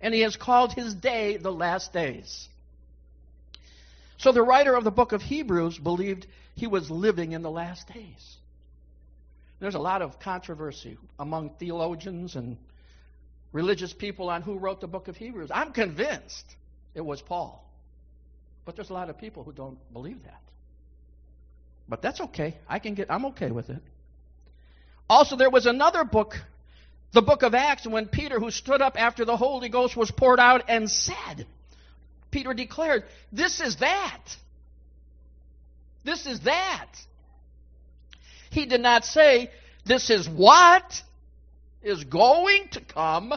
and 0.00 0.14
He 0.14 0.20
has 0.20 0.36
called 0.36 0.72
His 0.72 0.94
day 0.94 1.36
the 1.36 1.52
last 1.52 1.92
days. 1.92 2.48
So 4.22 4.32
the 4.32 4.42
writer 4.42 4.74
of 4.74 4.84
the 4.84 4.90
book 4.90 5.12
of 5.12 5.20
Hebrews 5.20 5.78
believed 5.78 6.26
he 6.54 6.68
was 6.68 6.90
living 6.90 7.32
in 7.32 7.42
the 7.42 7.50
last 7.50 7.92
days. 7.92 8.36
There's 9.62 9.76
a 9.76 9.78
lot 9.78 10.02
of 10.02 10.18
controversy 10.18 10.98
among 11.20 11.50
theologians 11.50 12.34
and 12.34 12.56
religious 13.52 13.92
people 13.92 14.28
on 14.28 14.42
who 14.42 14.58
wrote 14.58 14.80
the 14.80 14.88
book 14.88 15.06
of 15.06 15.16
Hebrews. 15.16 15.52
I'm 15.54 15.72
convinced 15.72 16.44
it 16.96 17.00
was 17.00 17.22
Paul. 17.22 17.64
But 18.64 18.74
there's 18.74 18.90
a 18.90 18.92
lot 18.92 19.08
of 19.08 19.18
people 19.18 19.44
who 19.44 19.52
don't 19.52 19.78
believe 19.92 20.20
that. 20.24 20.42
But 21.88 22.02
that's 22.02 22.20
okay. 22.20 22.56
I 22.68 22.80
can 22.80 22.94
get 22.94 23.08
I'm 23.08 23.26
okay 23.26 23.52
with 23.52 23.70
it. 23.70 23.80
Also 25.08 25.36
there 25.36 25.48
was 25.48 25.66
another 25.66 26.02
book 26.02 26.34
the 27.12 27.22
book 27.22 27.44
of 27.44 27.54
Acts, 27.54 27.86
when 27.86 28.08
Peter, 28.08 28.40
who 28.40 28.50
stood 28.50 28.82
up 28.82 29.00
after 29.00 29.24
the 29.24 29.36
Holy 29.36 29.68
Ghost 29.68 29.96
was 29.96 30.10
poured 30.10 30.40
out 30.40 30.64
and 30.66 30.90
said, 30.90 31.46
Peter 32.32 32.52
declared, 32.52 33.04
This 33.30 33.60
is 33.60 33.76
that. 33.76 34.22
This 36.02 36.26
is 36.26 36.40
that. 36.40 36.88
He 38.52 38.66
did 38.66 38.82
not 38.82 39.06
say, 39.06 39.50
This 39.86 40.10
is 40.10 40.28
what 40.28 41.02
is 41.82 42.04
going 42.04 42.68
to 42.72 42.82
come 42.82 43.32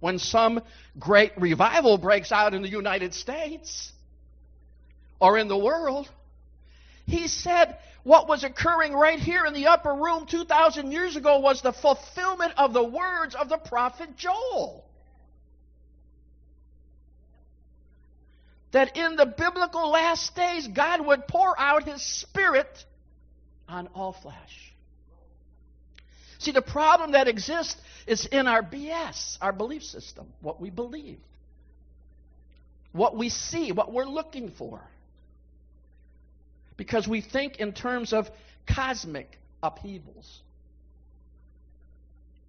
when 0.00 0.18
some 0.18 0.60
great 0.98 1.32
revival 1.38 1.98
breaks 1.98 2.32
out 2.32 2.52
in 2.52 2.60
the 2.60 2.68
United 2.68 3.14
States 3.14 3.92
or 5.20 5.38
in 5.38 5.46
the 5.46 5.56
world. 5.56 6.10
He 7.06 7.28
said, 7.28 7.78
what 8.02 8.28
was 8.28 8.42
occurring 8.42 8.92
right 8.92 9.20
here 9.20 9.46
in 9.46 9.54
the 9.54 9.68
upper 9.68 9.94
room 9.94 10.26
2,000 10.26 10.90
years 10.90 11.14
ago 11.14 11.38
was 11.38 11.62
the 11.62 11.72
fulfillment 11.72 12.54
of 12.58 12.72
the 12.72 12.82
words 12.82 13.36
of 13.36 13.48
the 13.48 13.56
prophet 13.56 14.16
Joel. 14.16 14.84
That 18.72 18.96
in 18.96 19.14
the 19.14 19.26
biblical 19.26 19.90
last 19.90 20.34
days, 20.34 20.66
God 20.66 21.06
would 21.06 21.28
pour 21.28 21.58
out 21.58 21.84
his 21.84 22.02
spirit 22.02 22.84
on 23.68 23.88
all 23.94 24.12
flesh. 24.12 24.72
See, 26.38 26.52
the 26.52 26.62
problem 26.62 27.12
that 27.12 27.28
exists 27.28 27.80
is 28.06 28.26
in 28.26 28.46
our 28.46 28.62
BS, 28.62 29.38
our 29.40 29.52
belief 29.52 29.82
system, 29.82 30.26
what 30.40 30.60
we 30.60 30.70
believe, 30.70 31.18
what 32.92 33.16
we 33.16 33.28
see, 33.28 33.72
what 33.72 33.92
we're 33.92 34.04
looking 34.04 34.50
for 34.50 34.80
because 36.76 37.06
we 37.06 37.20
think 37.20 37.58
in 37.58 37.72
terms 37.72 38.12
of 38.12 38.28
cosmic 38.68 39.28
upheavals. 39.62 40.40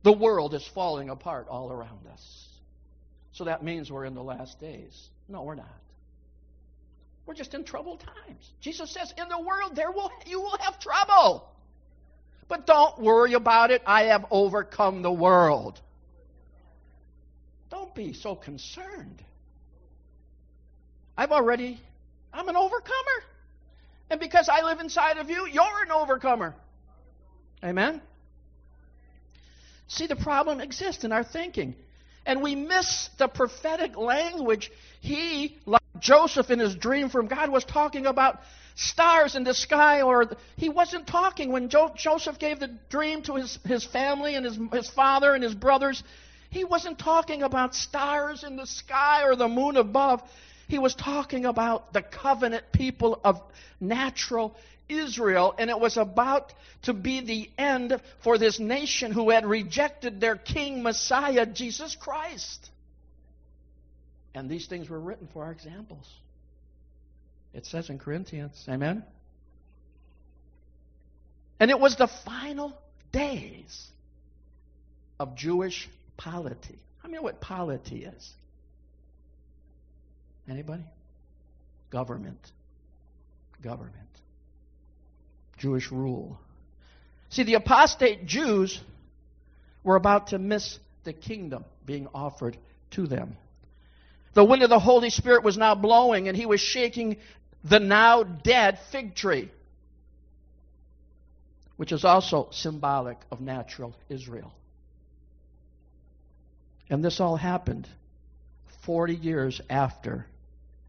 The 0.04 0.14
world 0.14 0.54
is 0.54 0.68
falling 0.74 1.10
apart 1.10 1.48
all 1.50 1.72
around 1.72 2.08
us. 2.12 2.48
So 3.34 3.46
that 3.46 3.64
means 3.64 3.92
we're 3.92 4.06
in 4.06 4.16
the 4.16 4.24
last 4.24 4.60
days. 4.60 5.10
No, 5.28 5.44
we're 5.44 5.56
not. 5.56 5.82
We're 7.26 7.34
just 7.34 7.54
in 7.54 7.64
troubled 7.64 8.02
times. 8.02 8.52
Jesus 8.62 8.92
says, 8.92 9.14
"In 9.18 9.28
the 9.30 9.40
world 9.40 9.76
there 9.76 9.92
will 9.92 10.12
you 10.26 10.42
will 10.42 10.58
have 10.60 10.80
trouble." 10.80 11.50
But 12.48 12.68
don't 12.68 13.00
worry 13.00 13.34
about 13.34 13.72
it. 13.72 13.82
I 13.88 14.04
have 14.04 14.26
overcome 14.30 15.02
the 15.02 15.12
world. 15.12 15.82
Don't 17.72 17.94
be 17.96 18.14
so 18.14 18.36
concerned. 18.36 19.24
I've 21.18 21.32
already 21.32 21.82
I'm 22.36 22.50
an 22.50 22.58
overcomer. 22.58 23.24
And 24.10 24.20
because 24.20 24.50
I 24.50 24.62
live 24.62 24.80
inside 24.80 25.18
of 25.18 25.30
you, 25.30 25.48
you're 25.48 25.84
an 25.84 25.92
overcomer. 25.92 26.54
Amen? 27.64 28.02
See, 29.88 30.08
the 30.08 30.16
problem 30.16 30.60
exists 30.60 31.04
in 31.04 31.12
our 31.12 31.24
thinking. 31.24 31.76
And 32.26 32.42
we 32.42 32.56
miss 32.56 33.10
the 33.18 33.28
prophetic 33.28 33.96
language. 33.98 34.72
He, 35.00 35.58
Joseph 36.00 36.50
in 36.50 36.60
his 36.60 36.76
dream 36.76 37.10
from 37.10 37.28
God, 37.28 37.50
was 37.50 37.64
talking 37.64 38.06
about 38.06 38.40
stars 38.76 39.36
in 39.36 39.44
the 39.44 39.54
sky, 39.54 40.02
or 40.02 40.36
he 40.58 40.70
wasn't 40.70 41.08
talking 41.08 41.52
when 41.52 41.70
jo- 41.70 41.94
Joseph 41.96 42.40
gave 42.40 42.60
the 42.60 42.72
dream 42.90 43.22
to 43.24 43.36
his, 43.36 43.58
his 43.66 43.86
family 43.86 44.36
and 44.36 44.46
his, 44.46 44.60
his 44.72 44.90
father 44.90 45.34
and 45.34 45.44
his 45.44 45.56
brothers. 45.56 46.04
He 46.50 46.64
wasn't 46.64 47.00
talking 47.00 47.44
about 47.44 47.76
stars 47.76 48.44
in 48.44 48.56
the 48.56 48.68
sky 48.68 49.24
or 49.24 49.36
the 49.36 49.48
moon 49.48 49.78
above. 49.78 50.22
He 50.68 50.80
was 50.80 50.96
talking 50.96 51.46
about 51.46 51.94
the 51.94 52.02
covenant 52.02 52.72
people 52.72 53.20
of 53.24 53.42
natural 53.80 54.56
Israel, 54.88 55.56
and 55.58 55.70
it 55.70 55.80
was 55.80 55.98
about 55.98 56.54
to 56.84 56.94
be 56.94 57.22
the 57.22 57.50
end 57.58 58.00
for 58.24 58.38
this 58.38 58.60
nation 58.60 59.12
who 59.12 59.30
had 59.32 59.46
rejected 59.46 60.22
their 60.22 60.36
King 60.36 60.84
Messiah, 60.84 61.46
Jesus 61.46 61.96
Christ. 61.96 62.70
And 64.36 64.50
these 64.50 64.68
things 64.68 64.90
were 64.90 65.00
written 65.00 65.30
for 65.34 65.46
our 65.46 65.52
examples. 65.52 66.06
It 67.54 67.66
says 67.66 67.90
in 67.90 67.98
Corinthians, 67.98 68.64
Amen? 68.68 69.04
And 71.58 71.72
it 71.72 71.80
was 71.80 71.96
the 71.96 72.10
final 72.26 72.78
days 73.14 73.88
of 75.22 75.36
Jewish 75.38 75.90
polity. 76.18 76.78
I 77.02 77.08
mean, 77.08 77.24
what 77.24 77.40
polity 77.40 78.04
is? 78.04 78.34
Anybody? 80.50 80.84
Government. 81.90 82.52
Government. 83.64 83.96
Jewish 85.58 85.92
rule. 85.92 86.38
See, 87.30 87.44
the 87.44 87.54
apostate 87.54 88.26
Jews 88.26 88.82
were 89.82 89.96
about 89.96 90.28
to 90.28 90.40
miss 90.40 90.78
the 91.06 91.14
kingdom 91.14 91.64
being 91.86 92.10
offered 92.14 92.58
to 92.92 93.08
them. 93.08 93.38
The 94.36 94.44
wind 94.44 94.64
of 94.64 94.70
the 94.70 94.80
Holy 94.80 95.10
Spirit 95.10 95.44
was 95.44 95.58
now 95.58 95.76
blowing, 95.76 96.28
and 96.28 96.38
he 96.38 96.46
was 96.46 96.60
shaking 96.60 97.18
the 97.64 97.80
now 97.80 98.24
dead 98.24 98.78
fig 98.92 99.16
tree, 99.16 99.50
which 101.78 101.94
is 101.94 102.04
also 102.04 102.50
symbolic 102.52 103.18
of 103.32 103.40
natural 103.40 103.96
Israel. 104.10 104.54
And 106.90 107.04
this 107.04 107.20
all 107.22 107.38
happened 107.38 107.88
40 108.86 109.16
years 109.16 109.62
after, 109.70 110.28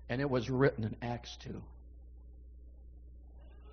and 0.08 0.20
it 0.20 0.28
was 0.28 0.50
written 0.50 0.82
in 0.82 0.96
Acts 1.00 1.36
2. 1.44 1.62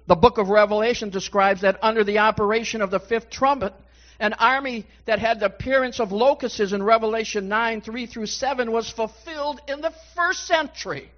The 0.06 0.16
book 0.16 0.38
of 0.38 0.50
Revelation 0.50 1.10
describes 1.10 1.62
that 1.62 1.84
under 1.84 2.04
the 2.04 2.20
operation 2.20 2.82
of 2.82 2.92
the 2.92 3.00
fifth 3.00 3.32
trumpet, 3.32 3.74
an 4.20 4.34
army 4.34 4.86
that 5.06 5.20
had 5.20 5.40
the 5.40 5.48
appearance 5.48 6.00
of 6.00 6.12
locusts 6.12 6.60
in 6.60 6.84
Revelation 6.84 7.48
9 7.48 7.82
3 7.82 8.06
through 8.06 8.26
7 8.28 8.72
was 8.72 8.90
fulfilled 8.90 9.62
in 9.68 9.82
the 9.82 9.94
first 10.16 10.48
century. 10.48 11.10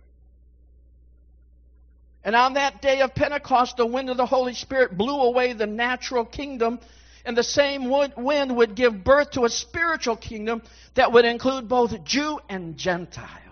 And 2.24 2.36
on 2.36 2.56
that 2.56 2.82
day 2.82 3.02
of 3.02 3.14
Pentecost, 3.14 3.78
the 3.78 3.86
wind 3.86 4.10
of 4.10 4.18
the 4.18 4.26
Holy 4.26 4.56
Spirit 4.56 4.98
blew 4.98 5.22
away 5.22 5.54
the 5.54 5.68
natural 5.68 6.26
kingdom, 6.26 6.80
and 7.24 7.38
the 7.38 7.44
same 7.44 7.90
wind 7.90 8.56
would 8.56 8.76
give 8.76 9.04
birth 9.04 9.32
to 9.32 9.46
a 9.46 9.50
spiritual 9.50 10.16
kingdom 10.16 10.64
that 10.96 11.12
would 11.12 11.26
include 11.26 11.70
both 11.70 12.04
Jew 12.04 12.40
and 12.50 12.78
Gentile. 12.78 13.46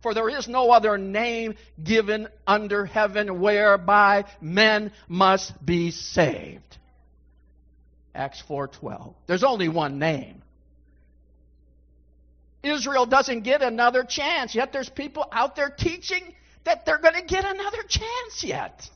For 0.00 0.14
there 0.14 0.28
is 0.28 0.48
no 0.48 0.70
other 0.70 0.96
name 0.96 1.54
given 1.82 2.28
under 2.46 2.86
heaven 2.86 3.40
whereby 3.40 4.24
men 4.40 4.92
must 5.08 5.64
be 5.64 5.90
saved. 5.90 6.77
Acts 8.18 8.42
4:12. 8.48 9.14
There's 9.26 9.44
only 9.44 9.68
one 9.68 10.00
name. 10.00 10.42
Israel 12.64 13.06
doesn't 13.06 13.42
get 13.42 13.62
another 13.62 14.02
chance. 14.02 14.54
Yet 14.54 14.72
there's 14.72 14.88
people 14.88 15.24
out 15.30 15.54
there 15.54 15.70
teaching 15.70 16.34
that 16.64 16.84
they're 16.84 16.98
going 16.98 17.14
to 17.14 17.22
get 17.22 17.44
another 17.44 17.82
chance 17.84 18.42
yet. 18.42 18.90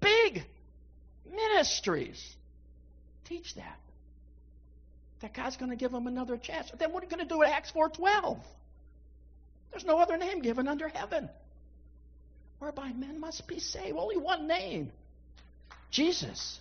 Big 0.00 0.44
ministries 1.30 2.36
teach 3.24 3.54
that. 3.54 3.78
That 5.20 5.32
God's 5.32 5.56
going 5.56 5.70
to 5.70 5.76
give 5.76 5.92
them 5.92 6.08
another 6.08 6.36
chance. 6.36 6.72
Then 6.76 6.92
what 6.92 7.04
are 7.04 7.06
you 7.06 7.10
going 7.10 7.26
to 7.26 7.34
do 7.34 7.42
at 7.44 7.50
Acts 7.50 7.70
4:12? 7.70 8.40
There's 9.70 9.84
no 9.84 9.98
other 9.98 10.16
name 10.16 10.42
given 10.42 10.66
under 10.66 10.88
heaven 10.88 11.30
whereby 12.58 12.92
men 12.92 13.20
must 13.20 13.46
be 13.46 13.60
saved. 13.60 13.96
Only 13.96 14.16
one 14.16 14.48
name. 14.48 14.90
Jesus. 15.92 16.58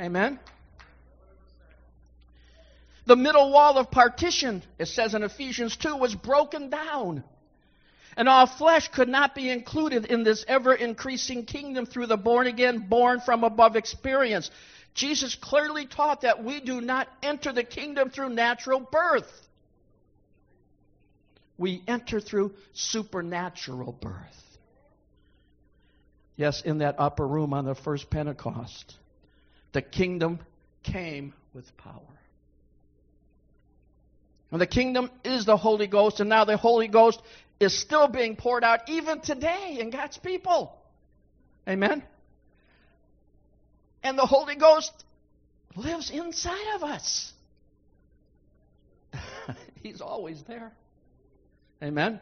Amen. 0.00 0.38
The 3.04 3.16
middle 3.16 3.52
wall 3.52 3.76
of 3.76 3.90
partition, 3.90 4.62
it 4.78 4.86
says 4.86 5.14
in 5.14 5.22
Ephesians 5.22 5.76
2, 5.76 5.96
was 5.96 6.14
broken 6.14 6.70
down. 6.70 7.22
And 8.16 8.28
all 8.28 8.46
flesh 8.46 8.88
could 8.88 9.08
not 9.08 9.34
be 9.34 9.50
included 9.50 10.06
in 10.06 10.24
this 10.24 10.44
ever 10.48 10.74
increasing 10.74 11.44
kingdom 11.44 11.86
through 11.86 12.06
the 12.06 12.16
born 12.16 12.46
again, 12.46 12.86
born 12.88 13.20
from 13.20 13.44
above 13.44 13.76
experience. 13.76 14.50
Jesus 14.94 15.34
clearly 15.34 15.86
taught 15.86 16.22
that 16.22 16.42
we 16.42 16.60
do 16.60 16.80
not 16.80 17.08
enter 17.22 17.52
the 17.52 17.64
kingdom 17.64 18.10
through 18.10 18.30
natural 18.30 18.80
birth. 18.80 19.30
We 21.58 21.82
enter 21.86 22.20
through 22.20 22.54
supernatural 22.72 23.92
birth. 23.92 24.44
Yes, 26.36 26.62
in 26.62 26.78
that 26.78 26.96
upper 26.98 27.26
room 27.26 27.52
on 27.52 27.66
the 27.66 27.74
first 27.74 28.08
Pentecost 28.08 28.96
the 29.72 29.82
kingdom 29.82 30.40
came 30.82 31.34
with 31.54 31.76
power. 31.76 32.00
And 34.50 34.60
the 34.60 34.66
kingdom 34.66 35.10
is 35.24 35.44
the 35.44 35.56
Holy 35.56 35.86
Ghost, 35.86 36.20
and 36.20 36.28
now 36.28 36.44
the 36.44 36.56
Holy 36.56 36.88
Ghost 36.88 37.22
is 37.60 37.78
still 37.78 38.08
being 38.08 38.36
poured 38.36 38.64
out 38.64 38.88
even 38.88 39.20
today 39.20 39.76
in 39.78 39.90
God's 39.90 40.18
people. 40.18 40.76
Amen? 41.68 42.02
And 44.02 44.18
the 44.18 44.26
Holy 44.26 44.56
Ghost 44.56 44.92
lives 45.76 46.10
inside 46.10 46.74
of 46.74 46.82
us. 46.82 47.32
He's 49.82 50.00
always 50.00 50.42
there. 50.44 50.72
Amen? 51.82 52.20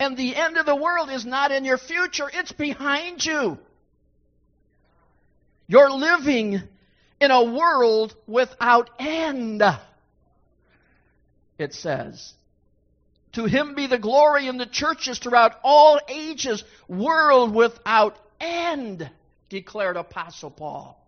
And 0.00 0.16
the 0.16 0.34
end 0.34 0.56
of 0.56 0.66
the 0.66 0.74
world 0.74 1.10
is 1.10 1.24
not 1.24 1.52
in 1.52 1.64
your 1.64 1.78
future, 1.78 2.28
it's 2.32 2.50
behind 2.50 3.24
you. 3.24 3.58
You're 5.66 5.90
living 5.90 6.62
in 7.20 7.30
a 7.30 7.44
world 7.44 8.14
without 8.26 8.90
end. 8.98 9.62
It 11.58 11.74
says, 11.74 12.34
To 13.32 13.44
him 13.44 13.74
be 13.74 13.86
the 13.86 13.98
glory 13.98 14.48
in 14.48 14.58
the 14.58 14.66
churches 14.66 15.18
throughout 15.18 15.58
all 15.62 16.00
ages, 16.08 16.64
world 16.88 17.54
without 17.54 18.16
end, 18.40 19.08
declared 19.48 19.96
Apostle 19.96 20.50
Paul. 20.50 20.98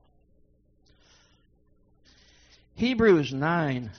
Hebrews 2.77 3.33
9 3.33 3.91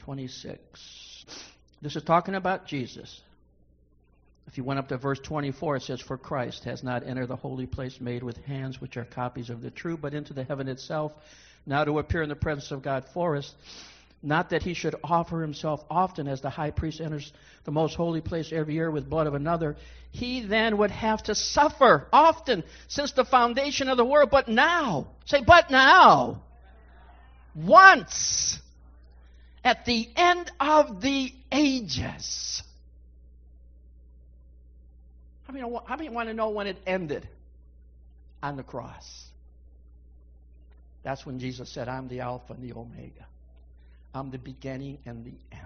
26. 0.00 1.24
This 1.82 1.96
is 1.96 2.02
talking 2.02 2.34
about 2.34 2.66
Jesus. 2.66 3.20
If 4.48 4.56
you 4.56 4.64
went 4.64 4.78
up 4.78 4.88
to 4.88 4.96
verse 4.96 5.20
24, 5.20 5.76
it 5.76 5.82
says, 5.82 6.00
For 6.00 6.16
Christ 6.16 6.64
has 6.64 6.82
not 6.82 7.06
entered 7.06 7.26
the 7.28 7.36
holy 7.36 7.66
place 7.66 8.00
made 8.00 8.22
with 8.22 8.42
hands, 8.44 8.80
which 8.80 8.96
are 8.96 9.04
copies 9.04 9.50
of 9.50 9.60
the 9.60 9.70
true, 9.70 9.98
but 9.98 10.14
into 10.14 10.32
the 10.32 10.42
heaven 10.42 10.68
itself, 10.68 11.12
now 11.66 11.84
to 11.84 11.98
appear 11.98 12.22
in 12.22 12.30
the 12.30 12.34
presence 12.34 12.70
of 12.70 12.80
God 12.80 13.04
for 13.12 13.36
us. 13.36 13.54
Not 14.22 14.50
that 14.50 14.62
he 14.62 14.72
should 14.72 14.96
offer 15.04 15.42
himself 15.42 15.84
often 15.90 16.26
as 16.26 16.40
the 16.40 16.48
high 16.48 16.70
priest 16.70 16.98
enters 17.00 17.30
the 17.64 17.70
most 17.70 17.94
holy 17.94 18.22
place 18.22 18.50
every 18.50 18.72
year 18.72 18.90
with 18.90 19.08
blood 19.08 19.26
of 19.26 19.34
another. 19.34 19.76
He 20.12 20.40
then 20.40 20.78
would 20.78 20.92
have 20.92 21.22
to 21.24 21.34
suffer 21.34 22.08
often 22.10 22.64
since 22.88 23.12
the 23.12 23.26
foundation 23.26 23.90
of 23.90 23.98
the 23.98 24.04
world. 24.04 24.30
But 24.30 24.48
now, 24.48 25.08
say, 25.26 25.42
but 25.46 25.70
now, 25.70 26.42
once, 27.54 28.58
at 29.62 29.84
the 29.84 30.08
end 30.16 30.50
of 30.58 31.02
the 31.02 31.32
ages, 31.52 32.62
how 35.48 35.54
many, 35.54 35.78
how 35.86 35.96
many 35.96 36.10
want 36.10 36.28
to 36.28 36.34
know 36.34 36.50
when 36.50 36.66
it 36.66 36.76
ended? 36.86 37.26
On 38.42 38.56
the 38.56 38.62
cross. 38.62 39.24
That's 41.02 41.24
when 41.24 41.38
Jesus 41.38 41.72
said, 41.72 41.88
I'm 41.88 42.06
the 42.06 42.20
Alpha 42.20 42.52
and 42.52 42.62
the 42.62 42.76
Omega. 42.76 43.26
I'm 44.14 44.30
the 44.30 44.38
beginning 44.38 44.98
and 45.06 45.24
the 45.24 45.32
end. 45.50 45.62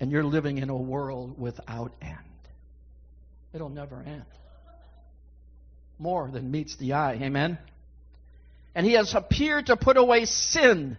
And 0.00 0.10
you're 0.10 0.24
living 0.24 0.58
in 0.58 0.70
a 0.70 0.76
world 0.76 1.38
without 1.38 1.92
end. 2.00 2.16
It'll 3.52 3.68
never 3.68 4.02
end. 4.02 4.24
More 5.98 6.30
than 6.32 6.50
meets 6.50 6.76
the 6.76 6.94
eye. 6.94 7.18
Amen? 7.20 7.58
And 8.74 8.86
he 8.86 8.94
has 8.94 9.14
appeared 9.14 9.66
to 9.66 9.76
put 9.76 9.98
away 9.98 10.24
sin 10.24 10.96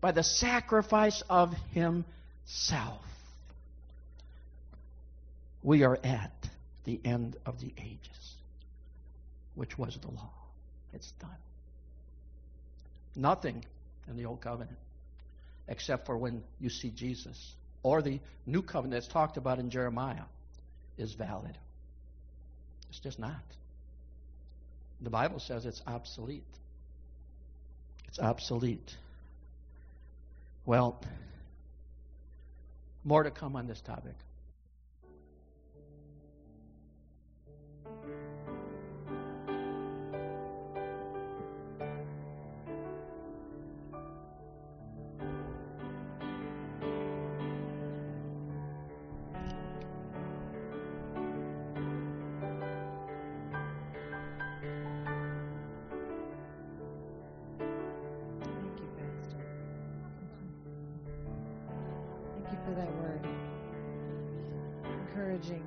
by 0.00 0.10
the 0.10 0.24
sacrifice 0.24 1.22
of 1.30 1.54
himself 1.72 3.04
we 5.62 5.84
are 5.84 5.98
at 6.02 6.48
the 6.84 7.00
end 7.04 7.36
of 7.44 7.60
the 7.60 7.72
ages, 7.78 8.36
which 9.54 9.78
was 9.78 9.96
the 10.00 10.10
law. 10.10 10.32
It's 10.92 11.10
done. 11.12 11.30
Nothing 13.14 13.64
in 14.08 14.16
the 14.16 14.24
Old 14.24 14.40
Covenant, 14.40 14.78
except 15.68 16.06
for 16.06 16.16
when 16.16 16.42
you 16.60 16.70
see 16.70 16.90
Jesus, 16.90 17.54
or 17.82 18.02
the 18.02 18.20
New 18.46 18.62
Covenant 18.62 19.02
that's 19.02 19.12
talked 19.12 19.36
about 19.36 19.58
in 19.58 19.70
Jeremiah, 19.70 20.24
is 20.96 21.12
valid. 21.14 21.56
It's 22.88 23.00
just 23.00 23.18
not. 23.18 23.42
The 25.00 25.10
Bible 25.10 25.40
says 25.40 25.64
it's 25.64 25.82
obsolete. 25.86 26.44
It's 28.08 28.18
obsolete. 28.18 28.96
Well, 30.66 31.00
more 33.04 33.22
to 33.22 33.30
come 33.30 33.56
on 33.56 33.66
this 33.66 33.80
topic. 33.80 34.14
encouraging. 65.40 65.64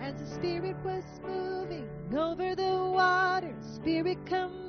As 0.00 0.14
the 0.16 0.26
Spirit 0.26 0.76
was 0.84 1.04
moving 1.24 1.88
over 2.12 2.54
the 2.56 2.90
water, 2.92 3.54
Spirit 3.60 4.18
come. 4.26 4.61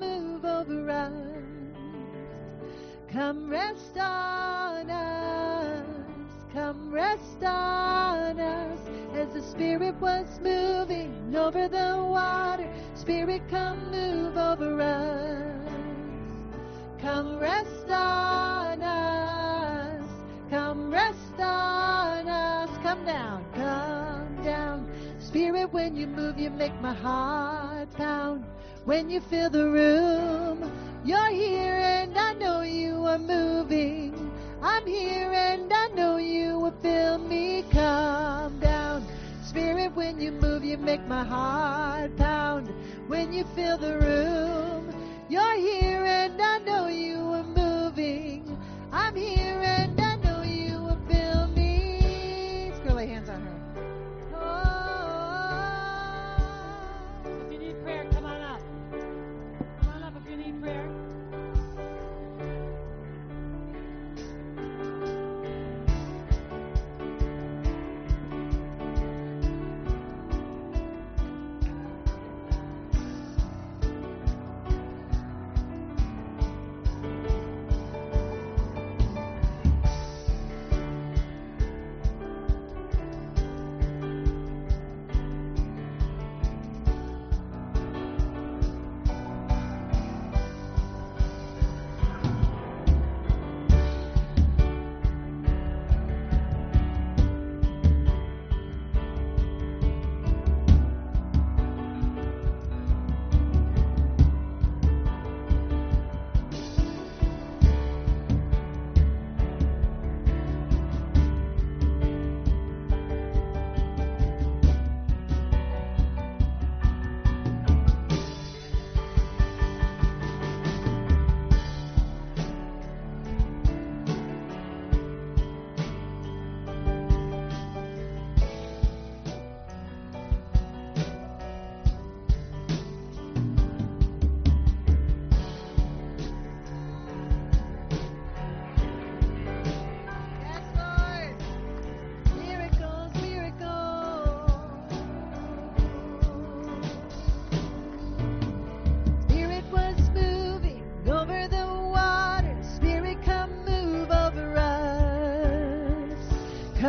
Come 3.14 3.48
rest 3.48 3.96
on 3.96 4.90
us, 4.90 5.86
come 6.52 6.92
rest 6.92 7.44
on 7.44 8.40
us. 8.40 8.80
As 9.14 9.32
the 9.36 9.42
Spirit 9.44 9.94
was 10.02 10.40
moving 10.42 11.36
over 11.36 11.68
the 11.68 12.04
water, 12.10 12.68
Spirit, 12.96 13.44
come 13.52 13.92
move 13.92 14.36
over 14.36 14.82
us. 14.82 15.72
Come 17.02 17.38
rest 17.38 17.88
on 17.92 18.82
us, 18.82 20.04
come 20.50 20.90
rest 20.90 21.40
on 21.40 22.28
us. 22.28 22.70
Come 22.82 23.06
down, 23.06 23.46
come 23.54 24.44
down. 24.44 24.90
Spirit, 25.20 25.72
when 25.72 25.96
you 25.96 26.08
move, 26.08 26.40
you 26.40 26.50
make 26.50 26.74
my 26.82 26.96
heart 26.96 27.94
pound. 27.94 28.44
When 28.86 29.12
you 29.12 29.22
fill 29.22 29.52
the 29.52 29.70
room, 29.70 30.72
you're 31.06 31.32
here 31.32 31.76
are 33.14 33.20
moving. 33.20 34.32
I'm 34.64 34.88
here 34.88 35.32
and 35.32 35.72
I 35.72 35.88
know 35.90 36.18
you 36.18 36.58
will 36.58 36.74
fill 36.82 37.20
me. 37.20 37.64
Come 37.70 38.60
down. 38.60 39.06
Spirit, 39.44 39.96
when 39.96 40.20
you 40.20 40.32
move, 40.32 40.64
you 40.64 40.78
make 40.78 41.06
my 41.06 41.24
heart 41.24 42.18
pound. 42.18 42.74
When 43.08 43.32
you 43.32 43.44
fill 43.56 43.78
the 43.78 44.00
room, 44.00 44.90
you're 45.30 45.58
here 45.58 46.04
and 46.04 46.42
I 46.42 46.58
know 46.60 46.88
you 46.88 47.20
will 47.20 47.53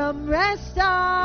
Come 0.04 0.28
rest 0.28 0.76
on. 0.76 1.23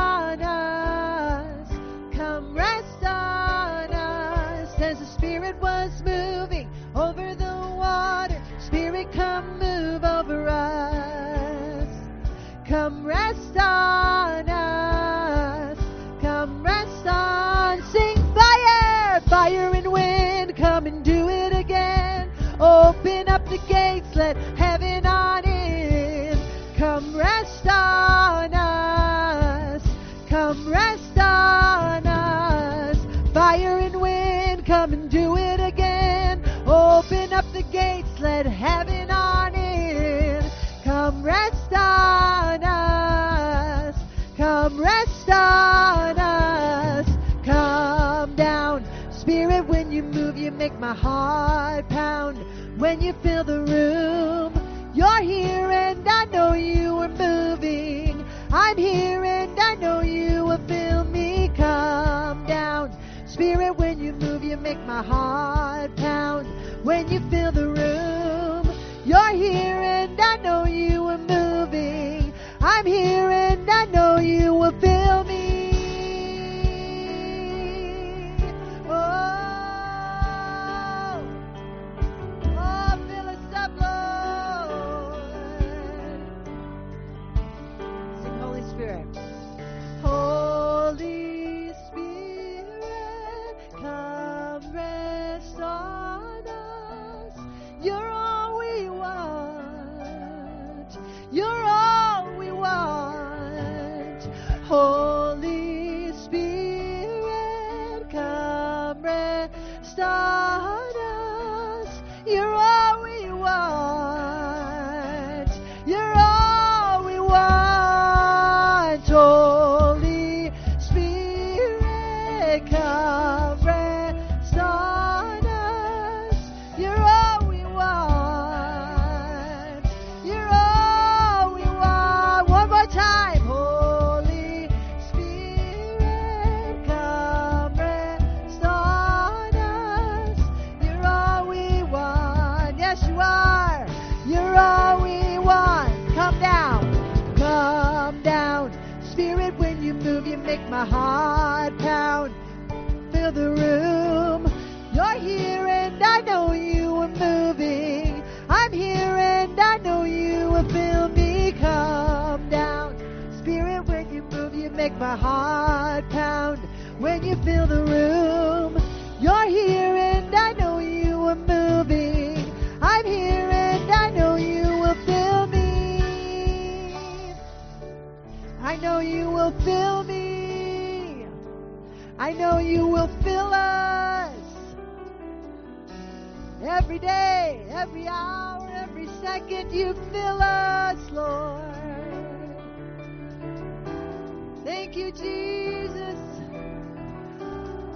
Jesus. 195.21 196.19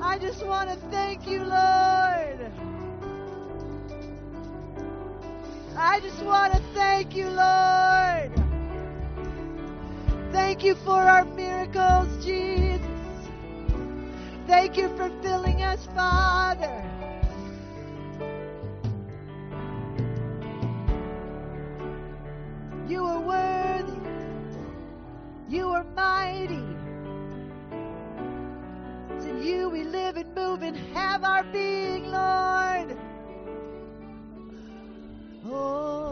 I 0.02 0.18
just 0.20 0.46
want 0.46 0.70
to 0.70 0.76
thank 0.90 1.26
you, 1.28 1.40
Lord. 1.40 2.52
I 5.78 6.00
just 6.02 6.24
want 6.24 6.54
to 6.54 6.60
thank 6.74 7.16
you, 7.16 7.28
Lord. 7.30 8.32
Thank 10.32 10.64
you 10.64 10.76
for 10.76 11.02
our 11.02 11.26
miracles, 11.26 12.24
Jesus. 12.26 12.82
Thank 14.46 14.78
you 14.78 14.90
for 14.98 15.10
filling 15.22 15.62
us, 15.62 15.86
Father. 15.96 16.84
You 22.88 23.06
are 23.06 23.22
worthy. 23.22 24.00
You 25.50 25.70
are 25.70 25.84
mighty. 25.96 26.73
We 29.74 29.84
live 29.84 30.18
and 30.18 30.36
move 30.36 30.62
and 30.62 30.78
have 30.96 31.24
our 31.24 31.44
being, 31.46 32.12
Lord. 32.12 32.96
Holy 35.44 36.03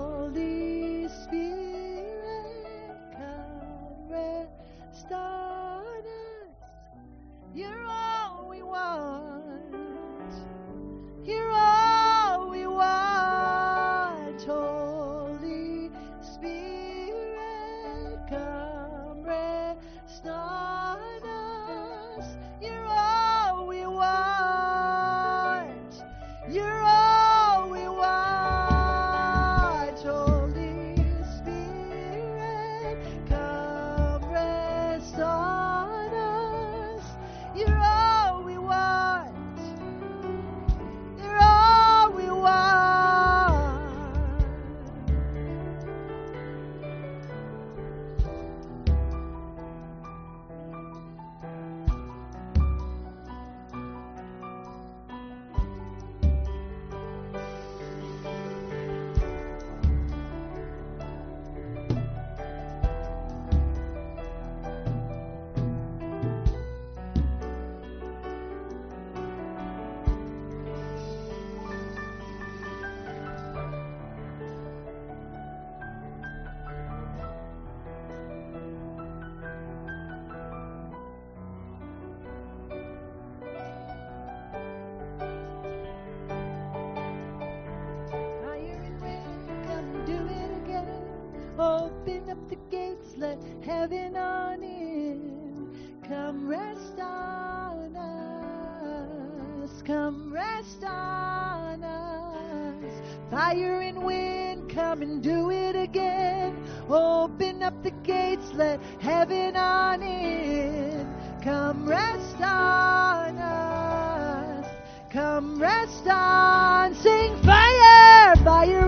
let 93.22 93.38
heaven 93.64 94.18
on 94.18 94.64
in. 94.64 95.70
Come 96.08 96.48
rest 96.48 97.00
on 97.00 97.96
us. 97.96 99.84
Come 99.84 100.34
rest 100.34 100.84
on 100.84 101.84
us. 101.84 103.02
Fire 103.30 103.82
and 103.82 104.04
wind, 104.04 104.72
come 104.72 105.04
and 105.04 105.22
do 105.22 105.52
it 105.52 105.76
again. 105.76 106.58
Open 106.90 107.62
up 107.62 107.84
the 107.84 107.92
gates, 107.92 108.52
let 108.56 108.80
heaven 109.00 109.56
on 109.56 110.02
in. 110.02 111.08
Come 111.44 111.88
rest 111.88 112.42
on 112.42 113.38
us. 113.38 114.66
Come 115.12 115.62
rest 115.62 116.08
on, 116.08 116.96
sing 116.96 117.36
fire, 117.44 118.36
fire 118.38 118.81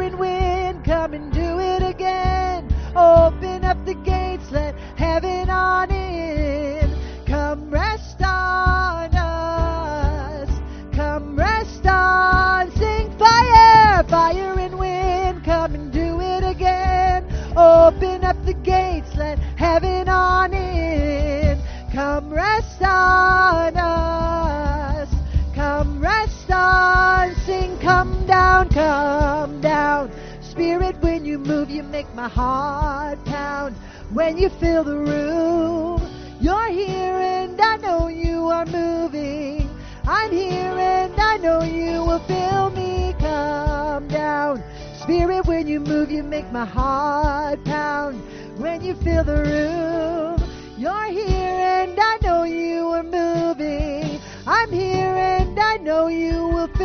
heart 32.33 33.23
pound. 33.25 33.75
When 34.11 34.37
you 34.37 34.49
fill 34.49 34.83
the 34.83 34.97
room, 34.97 36.01
you're 36.41 36.69
here 36.69 37.13
and 37.13 37.59
I 37.59 37.77
know 37.77 38.07
you 38.07 38.47
are 38.49 38.65
moving. 38.65 39.69
I'm 40.05 40.31
here 40.31 40.77
and 40.77 41.13
I 41.19 41.37
know 41.37 41.61
you 41.63 42.03
will 42.03 42.19
fill 42.19 42.71
me. 42.71 43.15
Come 43.19 44.07
down. 44.07 44.63
Spirit, 45.01 45.45
when 45.45 45.67
you 45.67 45.79
move, 45.79 46.11
you 46.11 46.23
make 46.23 46.51
my 46.51 46.65
heart 46.65 47.63
pound. 47.63 48.21
When 48.57 48.83
you 48.83 48.95
fill 48.95 49.23
the 49.23 49.37
room, 49.37 50.49
you're 50.77 51.05
here 51.05 51.59
and 51.81 51.99
I 51.99 52.17
know 52.21 52.43
you 52.43 52.89
are 52.89 53.03
moving. 53.03 54.19
I'm 54.45 54.71
here 54.71 55.15
and 55.15 55.59
I 55.59 55.77
know 55.77 56.07
you 56.07 56.47
will 56.47 56.67
fill 56.67 56.82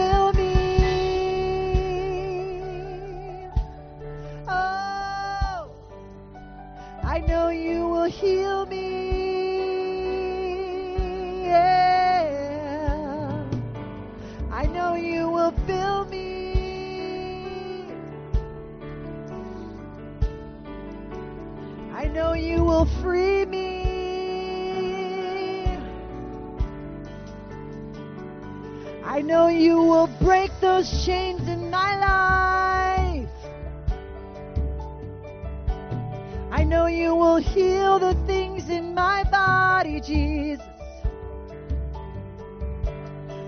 heal 8.08 8.66
me. 8.66 8.88
Yeah. 11.44 13.44
I 14.50 14.66
know 14.66 14.94
you 14.94 15.28
will 15.28 15.52
fill 15.66 16.06
me. 16.06 17.84
I 21.92 22.08
know 22.08 22.32
you 22.32 22.64
will 22.64 22.86
free 23.02 23.44
me. 23.44 23.66
I 29.04 29.20
know 29.22 29.48
you 29.48 29.76
will 29.76 30.08
break 30.20 30.50
those 30.60 31.04
chains 31.04 31.46
in 31.48 31.70
my 31.70 31.98
life. 31.98 32.47
know 36.68 36.86
you 36.86 37.14
will 37.14 37.38
heal 37.38 37.98
the 37.98 38.14
things 38.26 38.68
in 38.68 38.94
my 38.94 39.24
body, 39.24 40.00
Jesus. 40.00 40.64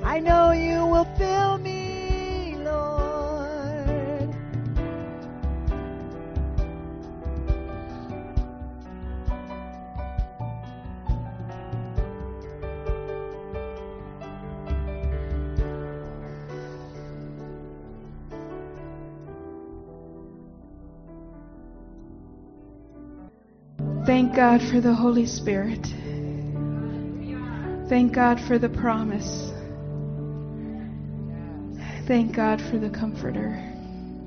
I 0.02 0.18
know 0.20 0.52
you 0.52 0.86
will 0.86 1.04
fill 1.18 1.58
me. 1.58 1.69
Thank 24.30 24.60
God 24.60 24.70
for 24.70 24.80
the 24.80 24.94
Holy 24.94 25.26
Spirit. 25.26 25.84
Thank 27.88 28.12
God 28.12 28.40
for 28.40 28.60
the 28.60 28.68
promise. 28.68 29.50
Thank 32.06 32.36
God 32.36 32.62
for 32.70 32.78
the 32.78 32.90
comforter, 32.90 33.60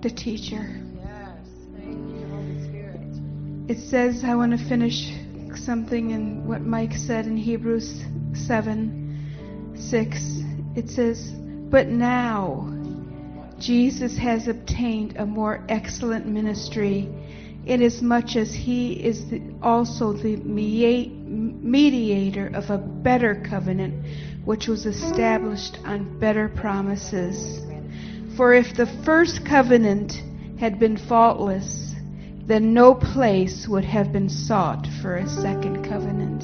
the 0.01 0.09
teacher. 0.09 0.81
It 3.69 3.77
says, 3.77 4.25
I 4.25 4.35
want 4.35 4.51
to 4.51 4.67
finish 4.67 5.13
something 5.55 6.11
in 6.11 6.45
what 6.45 6.63
Mike 6.63 6.95
said 6.95 7.25
in 7.25 7.37
Hebrews 7.37 8.03
7 8.33 9.73
6. 9.73 10.17
It 10.75 10.89
says, 10.89 11.31
But 11.71 11.87
now 11.87 12.69
Jesus 13.57 14.17
has 14.17 14.49
obtained 14.49 15.15
a 15.15 15.25
more 15.25 15.63
excellent 15.69 16.25
ministry, 16.25 17.09
inasmuch 17.65 18.35
as 18.35 18.53
he 18.53 18.93
is 18.93 19.29
the, 19.29 19.41
also 19.61 20.13
the 20.13 20.35
mediator 20.37 22.47
of 22.53 22.69
a 22.69 22.77
better 22.77 23.35
covenant, 23.35 24.05
which 24.45 24.67
was 24.67 24.85
established 24.85 25.79
on 25.85 26.19
better 26.19 26.49
promises. 26.49 27.61
For 28.35 28.53
if 28.53 28.75
the 28.75 28.87
first 29.05 29.45
covenant 29.45 30.21
had 30.59 30.79
been 30.79 30.97
faultless, 30.97 31.95
then 32.45 32.73
no 32.73 32.93
place 32.93 33.67
would 33.67 33.85
have 33.85 34.11
been 34.11 34.29
sought 34.29 34.85
for 35.01 35.15
a 35.15 35.29
second 35.29 35.83
covenant. 35.83 36.43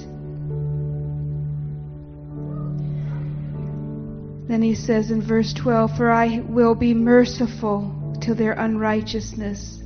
Then 4.48 4.62
he 4.62 4.74
says 4.74 5.12
in 5.12 5.22
verse 5.22 5.54
12, 5.54 5.98
For 5.98 6.10
I 6.10 6.40
will 6.40 6.74
be 6.74 6.94
merciful 6.94 8.16
to 8.22 8.34
their 8.34 8.54
unrighteousness 8.54 9.80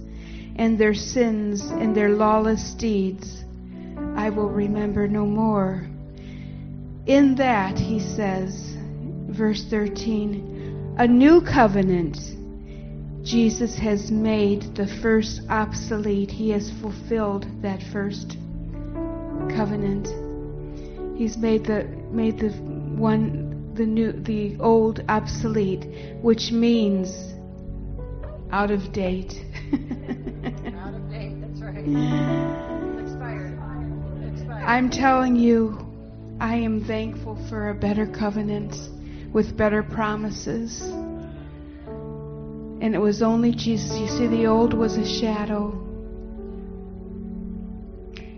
and 0.56 0.78
their 0.78 0.94
sins 0.94 1.62
and 1.62 1.96
their 1.96 2.10
lawless 2.10 2.74
deeds 2.74 3.44
I 4.16 4.30
will 4.30 4.50
remember 4.50 5.08
no 5.08 5.26
more. 5.26 5.88
In 7.08 7.36
that, 7.36 7.78
he 7.78 8.00
says, 8.00 8.78
verse 9.30 9.66
13, 9.70 10.96
a 10.98 11.08
new 11.08 11.42
covenant 11.42 12.18
Jesus 13.24 13.78
has 13.78 14.12
made 14.12 14.76
the 14.76 14.88
first 15.02 15.42
obsolete. 15.50 16.30
He 16.30 16.52
has 16.52 16.72
fulfilled 16.82 17.46
that 17.62 17.82
first 17.92 18.38
covenant. 19.56 20.08
He's 21.18 21.38
made 21.38 21.66
the 21.66 21.86
made 22.12 22.38
the 22.38 22.50
one 22.50 23.74
the 23.76 23.86
new 23.86 24.12
the 24.12 24.58
old 24.60 25.04
obsolete, 25.08 25.86
which 26.22 26.52
means 26.52 27.34
out 28.52 28.72
of 28.72 28.92
date. 28.92 29.34
I'm 34.66 34.90
telling 34.90 35.36
you, 35.36 35.78
I 36.40 36.56
am 36.56 36.86
thankful 36.86 37.36
for 37.50 37.70
a 37.72 37.76
better 37.76 38.08
covenant 38.08 38.74
with 39.34 39.58
better 39.58 39.84
promises. 39.84 40.82
And 42.82 42.96
it 42.96 43.00
was 43.00 43.22
only 43.22 43.52
Jesus. 43.52 43.98
You 43.98 44.08
see, 44.08 44.28
the 44.28 44.48
old 44.48 44.74
was 44.74 44.96
a 44.96 45.06
shadow. 45.06 45.72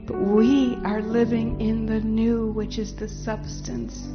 But 0.07 0.19
we 0.21 0.77
are 0.83 1.01
living 1.01 1.61
in 1.61 1.85
the 1.85 1.99
new, 1.99 2.47
which 2.47 2.79
is 2.79 2.95
the 2.95 3.07
substance. 3.07 4.07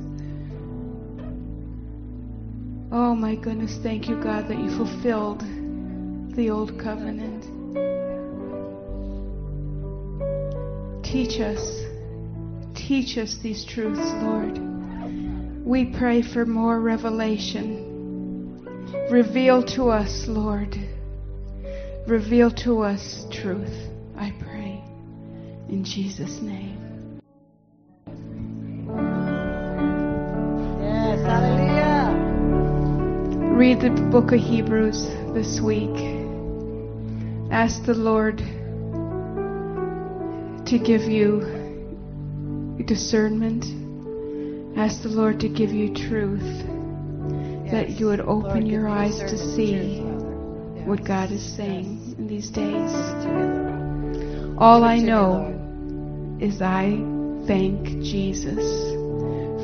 Oh 2.93 3.15
my 3.15 3.37
goodness, 3.37 3.79
thank 3.83 4.09
you, 4.09 4.21
God, 4.21 4.49
that 4.49 4.59
you 4.59 4.77
fulfilled 4.77 5.45
the 6.35 6.51
old 6.51 6.77
covenant. 6.81 8.00
Teach 11.11 11.41
us. 11.41 11.83
Teach 12.77 13.19
us 13.19 13.37
these 13.43 13.65
truths, 13.65 14.13
Lord. 14.23 14.61
We 15.67 15.87
pray 15.87 16.23
for 16.23 16.47
more 16.47 16.79
revelation. 16.79 18.63
Reveal 19.11 19.65
to 19.75 19.91
us, 19.91 20.27
Lord. 20.29 20.77
Reveal 22.07 22.53
to 22.63 22.83
us 22.83 23.27
truth, 23.33 23.91
I 24.17 24.33
pray. 24.39 24.85
In 25.69 25.83
Jesus' 25.85 26.41
name. 26.41 27.21
Yes, 30.81 31.21
hallelujah. 31.27 32.15
Read 33.53 33.81
the 33.81 33.91
book 34.13 34.31
of 34.31 34.39
Hebrews 34.39 35.09
this 35.35 35.61
week. 35.61 35.91
Ask 37.51 37.85
the 37.85 37.95
Lord 37.95 38.41
to 40.71 40.79
give 40.79 41.03
you 41.03 41.41
discernment. 42.87 43.65
Ask 44.79 45.03
the 45.03 45.09
Lord 45.09 45.41
to 45.41 45.49
give 45.49 45.71
you 45.73 45.93
truth, 45.93 46.65
that 47.73 47.99
you 47.99 48.07
would 48.07 48.21
open 48.21 48.61
Lord, 48.61 48.67
your 48.69 48.89
eyes 48.89 49.19
to 49.19 49.37
see 49.37 49.75
truth, 49.75 50.77
Yes. 50.77 50.87
what 50.87 51.05
God 51.05 51.33
is 51.33 51.43
saying 51.57 52.15
in 52.19 52.29
these 52.29 52.51
days. 52.51 52.89
Speak 52.89 53.23
to 53.23 53.29
me, 53.33 53.43
Lord. 53.43 54.59
All 54.59 54.85
I 54.85 54.99
Speak 54.99 55.07
to 55.07 55.13
me, 55.13 55.13
know 55.13 56.39
is 56.41 56.63
I 56.63 57.03
thank 57.49 57.85
Jesus 58.01 58.63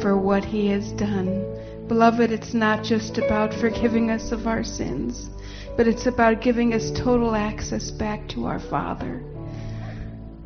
for 0.03 0.19
what 0.19 0.45
he 0.45 0.67
has 0.71 0.91
done. 0.95 1.45
Beloved, 1.87 2.33
it's 2.33 2.53
not 2.53 2.83
just 2.83 3.19
about 3.19 3.55
forgiving 3.55 4.11
us 4.11 4.33
of 4.33 4.49
our 4.49 4.65
sins, 4.65 5.31
but 5.77 5.87
it's 5.87 6.07
about 6.07 6.41
giving 6.43 6.75
us 6.75 6.91
total 6.91 7.37
access 7.37 7.93
back 7.93 8.29
to 8.31 8.45
our 8.47 8.59
Father. 8.59 9.23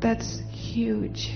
That's 0.01 0.39
huge. 0.51 1.31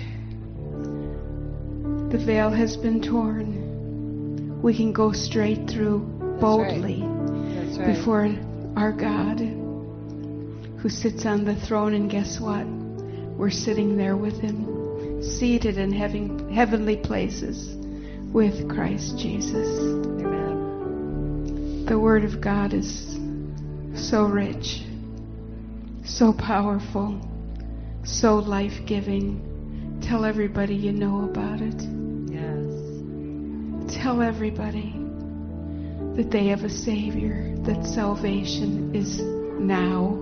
The 2.09 2.17
veil 2.25 2.49
has 2.49 2.77
been 2.77 3.01
torn. 3.01 4.61
We 4.61 4.75
can 4.75 4.91
go 4.91 5.11
straight 5.11 5.69
through 5.69 5.99
boldly 6.39 7.01
That's 7.01 7.77
right. 7.77 7.95
before 7.95 8.35
our 8.75 8.91
God 8.91 9.39
who 9.39 10.89
sits 10.89 11.25
on 11.25 11.45
the 11.45 11.55
throne, 11.55 11.93
and 11.93 12.09
guess 12.09 12.39
what? 12.39 12.65
We're 13.37 13.51
sitting 13.51 13.97
there 13.97 14.17
with 14.17 14.39
Him, 14.39 15.21
seated 15.21 15.77
in 15.77 15.91
having 15.91 16.49
heavenly 16.53 16.97
places 16.97 17.75
with 18.33 18.67
Christ 18.69 19.17
Jesus. 19.17 19.67
Amen. 19.79 21.85
The 21.87 21.99
Word 21.99 22.23
of 22.23 22.41
God 22.41 22.73
is 22.73 23.19
so 23.93 24.25
rich, 24.25 24.81
so 26.03 26.33
powerful, 26.33 27.19
so 28.05 28.35
life 28.35 28.85
giving. 28.85 29.99
Tell 30.01 30.25
everybody 30.25 30.75
you 30.75 30.91
know 30.91 31.25
about 31.25 31.61
it. 31.61 31.81
Yes. 32.31 33.95
Tell 34.01 34.21
everybody 34.21 34.93
that 36.15 36.29
they 36.31 36.47
have 36.47 36.63
a 36.63 36.69
Savior, 36.69 37.55
that 37.63 37.85
salvation 37.85 38.95
is 38.95 39.19
now. 39.19 40.13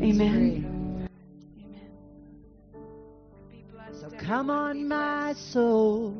Amen. 0.00 0.64
Amen. 1.02 1.08
Be 3.50 3.64
So 3.92 4.10
come 4.18 4.48
on, 4.50 4.86
my 4.86 5.34
soul. 5.34 6.14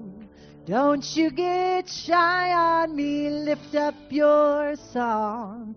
Don't 0.66 1.16
you 1.16 1.30
get 1.30 1.88
shy 1.88 2.53
on 2.53 2.94
me. 2.94 3.30
Lift 3.30 3.74
up 3.74 3.94
your 4.11 4.74
song. 4.92 5.76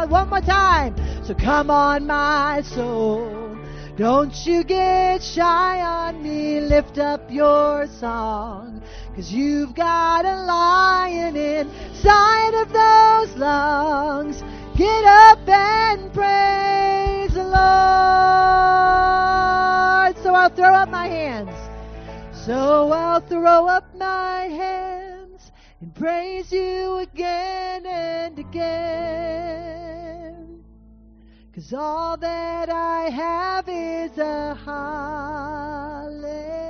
Lord. 0.00 0.10
One 0.10 0.28
more 0.28 0.40
time. 0.40 0.94
So 1.24 1.34
come 1.34 1.70
on, 1.70 2.06
my 2.06 2.62
soul. 2.62 3.40
Don't 4.00 4.34
you 4.46 4.64
get 4.64 5.22
shy 5.22 5.82
on 5.82 6.22
me, 6.22 6.60
lift 6.60 6.96
up 6.96 7.30
your 7.30 7.86
song. 7.86 8.80
Cause 9.14 9.30
you've 9.30 9.74
got 9.74 10.24
a 10.24 10.36
lion 10.44 11.36
inside 11.36 12.54
of 12.62 12.72
those 12.72 13.36
lungs. 13.36 14.42
Get 14.74 15.04
up 15.04 15.46
and 15.46 16.10
praise 16.14 17.34
the 17.34 17.44
Lord. 17.44 17.60
So 20.22 20.34
I'll 20.34 20.48
throw 20.48 20.72
up 20.74 20.88
my 20.88 21.06
hands. 21.06 21.54
So 22.46 22.92
I'll 22.92 23.20
throw 23.20 23.66
up 23.66 23.84
my 23.94 24.44
hands 24.44 25.19
and 25.80 25.94
praise 25.94 26.52
you 26.52 26.98
again 26.98 27.86
and 27.86 28.38
again. 28.38 29.80
Cause 31.54 31.72
all 31.72 32.18
that 32.18 32.68
I 32.68 33.08
have 33.08 33.66
is 33.68 34.18
a 34.18 34.54
hallelujah. 34.54 36.69